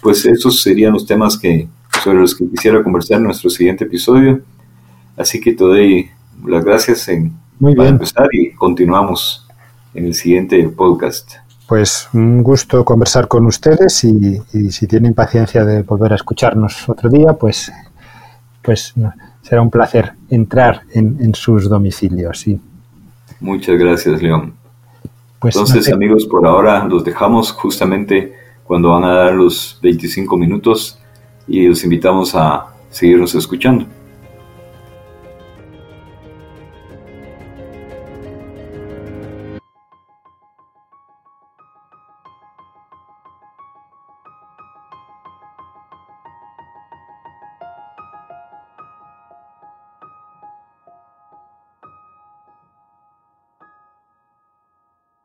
Pues 0.00 0.24
esos 0.24 0.62
serían 0.62 0.94
los 0.94 1.04
temas 1.04 1.36
que, 1.36 1.68
sobre 2.06 2.20
los 2.20 2.36
que 2.36 2.48
quisiera 2.48 2.82
conversar 2.84 3.16
en 3.18 3.24
nuestro 3.24 3.50
siguiente 3.50 3.82
episodio. 3.84 4.40
Así 5.16 5.40
que 5.40 5.54
te 5.54 5.64
doy 5.64 6.08
las 6.46 6.64
gracias 6.64 7.08
en, 7.08 7.32
Muy 7.58 7.74
para 7.74 7.86
bien. 7.88 7.94
empezar 7.94 8.28
y 8.32 8.52
continuamos 8.52 9.44
en 9.92 10.06
el 10.06 10.14
siguiente 10.14 10.68
podcast. 10.68 11.32
Pues 11.66 12.08
un 12.12 12.44
gusto 12.44 12.84
conversar 12.84 13.26
con 13.26 13.44
ustedes 13.46 14.04
y, 14.04 14.40
y 14.52 14.70
si 14.70 14.86
tienen 14.86 15.14
paciencia 15.14 15.64
de 15.64 15.82
volver 15.82 16.12
a 16.12 16.14
escucharnos 16.14 16.88
otro 16.88 17.10
día, 17.10 17.32
pues, 17.32 17.72
pues 18.62 18.92
no, 18.96 19.12
será 19.42 19.62
un 19.62 19.70
placer 19.70 20.12
entrar 20.30 20.82
en, 20.92 21.16
en 21.20 21.34
sus 21.34 21.68
domicilios. 21.68 22.38
Sí. 22.38 22.60
Muchas 23.40 23.76
gracias, 23.78 24.22
León. 24.22 24.54
Pues 25.40 25.56
no 25.56 25.62
Entonces, 25.62 25.86
sé- 25.86 25.92
amigos, 25.92 26.24
por 26.26 26.46
ahora 26.46 26.84
los 26.84 27.02
dejamos 27.04 27.50
justamente 27.50 28.32
cuando 28.62 28.90
van 28.90 29.02
a 29.02 29.12
dar 29.12 29.32
los 29.34 29.80
25 29.82 30.36
minutos 30.36 31.00
y 31.48 31.66
los 31.66 31.82
invitamos 31.84 32.34
a 32.34 32.66
seguirnos 32.90 33.34
escuchando. 33.34 33.86